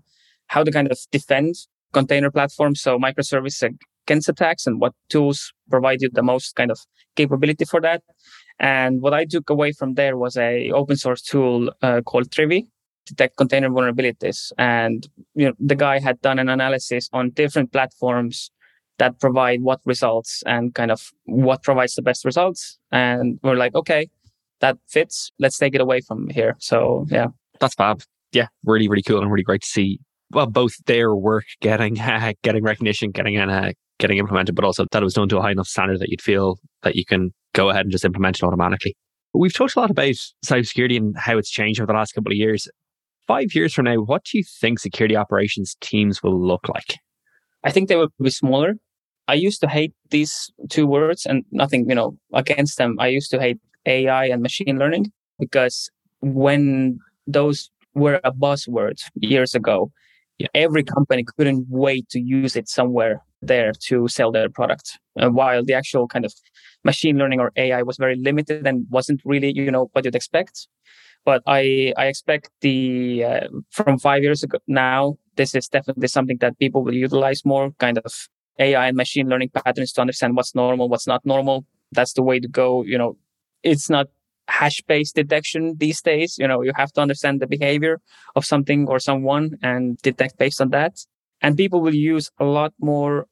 how 0.48 0.62
to 0.62 0.70
kind 0.70 0.90
of 0.90 0.98
defend 1.10 1.54
container 1.92 2.30
platforms, 2.30 2.82
so 2.82 2.98
microservice 2.98 3.62
against 4.06 4.28
attacks, 4.28 4.66
and 4.66 4.80
what 4.80 4.92
tools 5.08 5.52
provide 5.70 6.02
you 6.02 6.10
the 6.12 6.22
most 6.22 6.54
kind 6.54 6.70
of 6.70 6.78
capability 7.16 7.64
for 7.64 7.80
that. 7.80 8.02
And 8.60 9.00
what 9.00 9.14
I 9.14 9.24
took 9.24 9.50
away 9.50 9.72
from 9.72 9.94
there 9.94 10.16
was 10.16 10.36
a 10.36 10.70
open 10.70 10.96
source 10.96 11.22
tool 11.22 11.72
uh, 11.82 12.02
called 12.02 12.30
Trivy 12.30 12.66
detect 13.06 13.36
container 13.36 13.70
vulnerabilities. 13.70 14.52
And 14.58 15.06
you 15.34 15.46
know, 15.46 15.52
the 15.58 15.74
guy 15.74 16.00
had 16.00 16.20
done 16.20 16.38
an 16.38 16.48
analysis 16.48 17.08
on 17.12 17.30
different 17.30 17.72
platforms 17.72 18.50
that 18.98 19.20
provide 19.20 19.62
what 19.62 19.80
results 19.84 20.42
and 20.46 20.74
kind 20.74 20.90
of 20.90 21.10
what 21.24 21.62
provides 21.62 21.94
the 21.94 22.02
best 22.02 22.24
results. 22.24 22.78
And 22.90 23.38
we're 23.42 23.56
like, 23.56 23.74
okay, 23.74 24.08
that 24.60 24.78
fits. 24.88 25.32
Let's 25.38 25.58
take 25.58 25.74
it 25.74 25.80
away 25.80 26.00
from 26.00 26.28
here. 26.28 26.56
So 26.58 27.06
yeah, 27.08 27.28
that's 27.60 27.74
fab. 27.74 28.02
Yeah, 28.32 28.48
really, 28.64 28.88
really 28.88 29.02
cool 29.02 29.20
and 29.20 29.30
really 29.30 29.44
great 29.44 29.62
to 29.62 29.68
see. 29.68 30.00
Well, 30.30 30.46
both 30.46 30.74
their 30.86 31.14
work 31.14 31.44
getting 31.60 31.94
getting 32.42 32.62
recognition, 32.62 33.10
getting 33.10 33.38
uh, 33.38 33.72
getting 33.98 34.18
implemented, 34.18 34.54
but 34.54 34.64
also 34.64 34.86
that 34.90 35.02
it 35.02 35.04
was 35.04 35.14
done 35.14 35.28
to 35.28 35.38
a 35.38 35.42
high 35.42 35.52
enough 35.52 35.68
standard 35.68 36.00
that 36.00 36.08
you'd 36.08 36.22
feel 36.22 36.58
that 36.82 36.96
you 36.96 37.04
can 37.04 37.32
go 37.54 37.70
ahead 37.70 37.82
and 37.82 37.92
just 37.92 38.04
implement 38.04 38.36
it 38.36 38.42
automatically. 38.42 38.96
We've 39.34 39.54
talked 39.54 39.76
a 39.76 39.80
lot 39.80 39.90
about 39.90 40.14
cybersecurity 40.44 40.96
and 40.96 41.14
how 41.16 41.36
it's 41.38 41.50
changed 41.50 41.80
over 41.80 41.92
the 41.92 41.98
last 41.98 42.12
couple 42.12 42.32
of 42.32 42.36
years. 42.38 42.68
Five 43.26 43.54
years 43.54 43.74
from 43.74 43.86
now, 43.86 43.96
what 43.96 44.24
do 44.24 44.38
you 44.38 44.44
think 44.60 44.78
security 44.78 45.16
operations 45.16 45.76
teams 45.80 46.22
will 46.22 46.40
look 46.40 46.68
like? 46.68 46.98
I 47.64 47.70
think 47.70 47.88
they 47.88 47.96
will 47.96 48.08
be 48.22 48.30
smaller. 48.30 48.74
I 49.28 49.34
used 49.34 49.60
to 49.62 49.68
hate 49.68 49.92
these 50.10 50.50
two 50.70 50.86
words 50.86 51.26
and 51.26 51.44
nothing, 51.50 51.88
you 51.88 51.94
know, 51.94 52.16
against 52.32 52.78
them. 52.78 52.96
I 53.00 53.08
used 53.08 53.30
to 53.32 53.40
hate 53.40 53.58
AI 53.84 54.26
and 54.26 54.40
machine 54.42 54.78
learning 54.78 55.10
because 55.40 55.90
when 56.20 56.98
those 57.26 57.70
were 57.94 58.20
a 58.22 58.32
buzzword 58.32 59.00
years 59.16 59.54
ago, 59.54 59.90
yeah. 60.38 60.48
every 60.54 60.84
company 60.84 61.24
couldn't 61.24 61.66
wait 61.68 62.08
to 62.10 62.20
use 62.20 62.54
it 62.54 62.68
somewhere 62.68 63.24
there 63.42 63.72
to 63.88 64.06
sell 64.06 64.30
their 64.30 64.48
product. 64.48 64.98
Uh, 65.18 65.30
while 65.30 65.64
the 65.64 65.74
actual 65.74 66.06
kind 66.06 66.24
of 66.24 66.32
machine 66.84 67.18
learning 67.18 67.40
or 67.40 67.50
AI 67.56 67.82
was 67.82 67.96
very 67.96 68.16
limited 68.16 68.66
and 68.66 68.86
wasn't 68.90 69.20
really, 69.24 69.52
you 69.52 69.70
know, 69.70 69.88
what 69.92 70.04
you'd 70.04 70.14
expect. 70.14 70.68
But 71.26 71.42
I, 71.44 71.92
I 71.98 72.06
expect 72.06 72.50
the 72.60 73.24
uh, 73.24 73.48
from 73.70 73.98
five 73.98 74.22
years 74.22 74.44
ago 74.44 74.58
now, 74.68 75.16
this 75.34 75.56
is 75.56 75.66
definitely 75.66 76.06
something 76.06 76.38
that 76.38 76.56
people 76.60 76.84
will 76.84 76.94
utilize 76.94 77.44
more, 77.44 77.72
kind 77.80 77.98
of 77.98 78.12
AI 78.60 78.86
and 78.86 78.96
machine 78.96 79.28
learning 79.28 79.50
patterns 79.50 79.92
to 79.94 80.00
understand 80.00 80.36
what's 80.36 80.54
normal, 80.54 80.88
what's 80.88 81.08
not 81.08 81.26
normal. 81.26 81.66
That's 81.90 82.12
the 82.12 82.22
way 82.22 82.38
to 82.38 82.46
go. 82.48 82.84
You 82.84 82.96
know, 82.96 83.18
it's 83.64 83.90
not 83.90 84.06
hash 84.46 84.80
based 84.86 85.16
detection 85.16 85.74
these 85.78 86.00
days. 86.00 86.36
You 86.38 86.46
know, 86.46 86.62
you 86.62 86.70
have 86.76 86.92
to 86.92 87.00
understand 87.00 87.40
the 87.40 87.48
behavior 87.48 88.00
of 88.36 88.44
something 88.44 88.86
or 88.88 89.00
someone 89.00 89.58
and 89.62 89.98
detect 89.98 90.38
based 90.38 90.60
on 90.60 90.70
that. 90.70 90.94
And 91.42 91.56
people 91.56 91.80
will 91.80 91.94
use 91.94 92.30
a 92.38 92.44
lot 92.44 92.72
more 92.80 93.26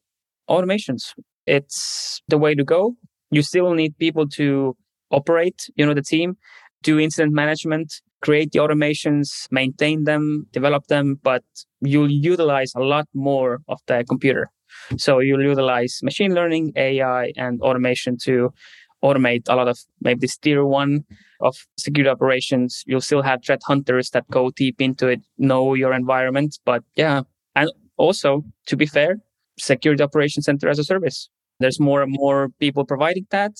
automations. 0.51 1.15
It's 1.47 2.21
the 2.27 2.39
way 2.39 2.57
to 2.57 2.65
go. 2.65 2.97
You 3.31 3.43
still 3.43 3.73
need 3.73 3.97
people 3.99 4.29
to 4.31 4.77
operate, 5.11 5.71
you 5.77 5.87
know, 5.87 5.95
the 5.95 6.03
team 6.03 6.37
do 6.85 7.01
incident 7.01 7.33
management, 7.33 8.01
create 8.23 8.53
the 8.53 8.61
automations, 8.61 9.47
maintain 9.51 10.05
them, 10.05 10.47
develop 10.53 10.87
them, 10.87 11.19
but 11.23 11.43
you'll 11.81 12.11
utilize 12.11 12.73
a 12.77 12.81
lot 12.81 13.07
more 13.15 13.61
of 13.69 13.81
the 13.87 14.05
computer. 14.09 14.51
So 14.97 15.19
you'll 15.19 15.43
utilize 15.43 16.01
machine 16.03 16.35
learning, 16.35 16.73
AI, 16.77 17.33
and 17.37 17.61
automation 17.63 18.17
to 18.25 18.53
automate 19.03 19.43
a 19.49 19.57
lot 19.57 19.69
of 19.69 19.79
maybe 20.01 20.21
this 20.21 20.37
tier 20.37 20.65
one 20.65 21.05
of 21.41 21.55
security 21.79 22.11
operations. 22.11 22.83
You'll 22.87 23.01
still 23.01 23.23
have 23.23 23.45
threat 23.45 23.63
hunters 23.67 24.11
that 24.11 24.29
go 24.31 24.51
deep 24.51 24.81
into 24.81 25.09
it, 25.09 25.21
know 25.39 25.75
your 25.75 25.93
environment. 25.93 26.59
But 26.65 26.83
yeah. 26.97 27.23
And 27.55 27.71
also, 27.97 28.43
to 28.67 28.77
be 28.77 28.87
fair, 28.87 29.17
security 29.59 30.03
operations 30.03 30.47
center 30.47 30.69
as 30.69 30.79
a 30.79 30.85
service. 30.85 31.29
There's 31.61 31.79
more 31.79 32.03
and 32.03 32.13
more 32.13 32.49
people 32.59 32.85
providing 32.85 33.27
that. 33.31 33.53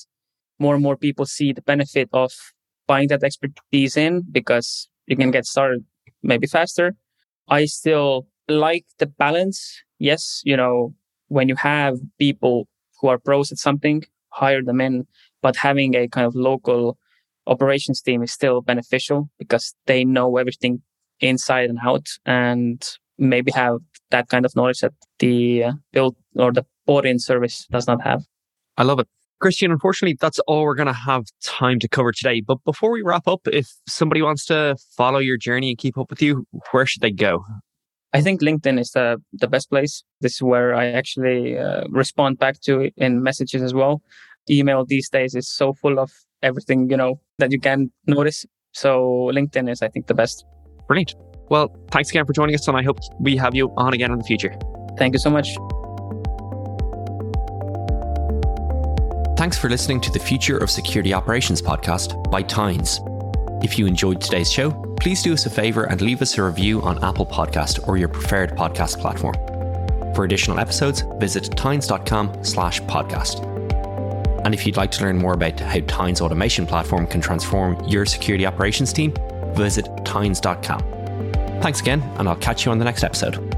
More 0.59 0.75
and 0.75 0.83
more 0.83 0.97
people 0.97 1.27
see 1.27 1.53
the 1.53 1.63
benefit 1.63 2.09
of 2.13 2.33
buying 2.87 3.09
that 3.09 3.25
expertise 3.25 3.97
in 3.97 4.23
because 4.31 4.89
you 5.07 5.17
can 5.17 5.31
get 5.31 5.47
started 5.47 5.85
maybe 6.23 6.47
faster. 6.47 6.95
I 7.49 7.67
still 7.67 8.27
like 8.49 8.85
the 8.99 9.07
balance. 9.07 9.83
Yes, 9.99 10.41
you 10.45 10.57
know, 10.57 10.95
when 11.29 11.49
you 11.49 11.57
have 11.57 11.99
people 12.19 12.69
who 13.01 13.09
are 13.09 13.19
pros 13.19 13.53
at 13.53 13.59
something, 13.59 14.05
hire 14.31 14.63
them 14.63 14.81
in, 14.81 15.07
but 15.43 15.57
having 15.57 15.95
a 15.95 16.09
kind 16.09 16.27
of 16.27 16.35
local 16.35 16.99
operations 17.47 18.01
team 18.01 18.23
is 18.23 18.33
still 18.33 18.61
beneficial 18.63 19.29
because 19.39 19.75
they 19.87 20.05
know 20.05 20.37
everything 20.37 20.83
inside 21.21 21.69
and 21.71 21.79
out 21.85 22.07
and 22.27 22.89
maybe 23.19 23.53
have 23.53 23.77
that 24.11 24.29
kind 24.29 24.45
of 24.45 24.55
knowledge 24.57 24.81
that 24.81 24.93
the 25.19 25.65
uh, 25.65 25.73
build 25.93 26.17
or 26.37 26.53
the 26.53 26.65
bought 26.87 27.07
in 27.07 27.19
service 27.19 27.67
does 27.71 27.87
not 27.87 28.03
have. 28.03 28.23
I 28.77 28.83
love 28.83 28.99
it. 28.99 29.09
Kristian, 29.45 29.71
unfortunately, 29.71 30.17
that's 30.19 30.39
all 30.47 30.63
we're 30.63 30.75
going 30.75 30.87
to 30.87 30.93
have 30.93 31.25
time 31.43 31.79
to 31.81 31.89
cover 31.89 32.13
today. 32.13 32.41
But 32.41 32.65
before 32.65 32.91
we 32.91 33.03
wrap 33.03 33.29
up, 33.29 33.41
if 33.47 33.69
somebody 33.87 34.23
wants 34.23 34.47
to 34.47 34.77
follow 34.97 35.19
your 35.19 35.37
journey 35.37 35.71
and 35.71 35.79
keep 35.79 35.99
up 35.99 36.09
with 36.09 36.23
you, 36.23 36.47
where 36.71 36.87
should 36.87 37.03
they 37.03 37.11
go? 37.11 37.45
I 38.15 38.23
think 38.23 38.41
LinkedIn 38.41 38.81
is 38.81 38.93
the, 38.93 39.21
the 39.33 39.49
best 39.49 39.69
place. 39.69 40.03
This 40.21 40.35
is 40.37 40.43
where 40.43 40.75
I 40.75 40.87
actually 40.93 41.59
uh, 41.59 41.85
respond 41.91 42.39
back 42.39 42.61
to 42.63 42.91
in 42.97 43.23
messages 43.23 43.61
as 43.61 43.75
well. 43.75 44.01
Email 44.49 44.85
these 44.87 45.11
days 45.11 45.35
is 45.35 45.51
so 45.51 45.75
full 45.75 45.99
of 45.99 46.11
everything, 46.43 46.89
you 46.89 46.97
know, 46.97 47.21
that 47.39 47.53
you 47.53 47.61
can 47.61 47.91
notice. 48.07 48.47
So 48.73 49.31
LinkedIn 49.35 49.71
is, 49.71 49.83
I 49.83 49.89
think, 49.89 50.07
the 50.07 50.15
best. 50.15 50.45
Brilliant. 50.87 51.15
Well, 51.51 51.69
thanks 51.91 52.09
again 52.11 52.25
for 52.25 52.33
joining 52.33 52.55
us, 52.55 52.67
and 52.67 52.77
I 52.77 52.83
hope 52.83 52.99
we 53.21 53.37
have 53.37 53.55
you 53.55 53.73
on 53.77 53.93
again 53.93 54.11
in 54.11 54.19
the 54.19 54.25
future. 54.25 54.55
Thank 54.97 55.15
you 55.15 55.19
so 55.19 55.29
much. 55.29 55.49
Thanks 59.45 59.59
for 59.59 59.69
listening 59.69 60.01
to 60.01 60.11
the 60.11 60.19
Future 60.19 60.57
of 60.57 60.71
Security 60.71 61.13
Operations 61.13 61.61
podcast 61.61 62.31
by 62.31 62.41
Tines. 62.41 63.01
If 63.63 63.79
you 63.79 63.87
enjoyed 63.87 64.19
today's 64.19 64.51
show, 64.51 64.71
please 64.99 65.23
do 65.23 65.35
us 65.35 65.45
a 65.45 65.51
favor 65.51 65.85
and 65.85 66.01
leave 66.01 66.23
us 66.23 66.39
a 66.39 66.43
review 66.43 66.81
on 66.81 67.05
Apple 67.05 67.27
Podcast 67.27 67.87
or 67.87 67.99
your 67.99 68.09
preferred 68.09 68.57
podcast 68.57 68.99
platform. 68.99 69.35
For 70.15 70.25
additional 70.25 70.59
episodes, 70.59 71.03
visit 71.19 71.55
tines.com 71.59 72.43
slash 72.43 72.81
podcast. 72.85 73.45
And 74.47 74.55
if 74.55 74.65
you'd 74.67 74.79
like 74.79 74.91
to 74.93 75.05
learn 75.05 75.19
more 75.19 75.35
about 75.35 75.61
how 75.61 75.81
Tines 75.81 76.23
automation 76.23 76.67
platform 76.67 77.07
can 77.07 77.21
transform 77.21 77.79
your 77.85 78.07
security 78.07 78.47
operations 78.47 78.95
team, 78.95 79.13
visit 79.55 79.87
tines.com. 80.07 80.81
Thanks 81.61 81.83
again, 81.83 82.01
and 82.17 82.31
I'll 82.31 82.37
catch 82.37 82.65
you 82.65 82.73
on 82.73 82.79
the 82.79 82.87
next 82.87 83.05
episode. 83.05 83.54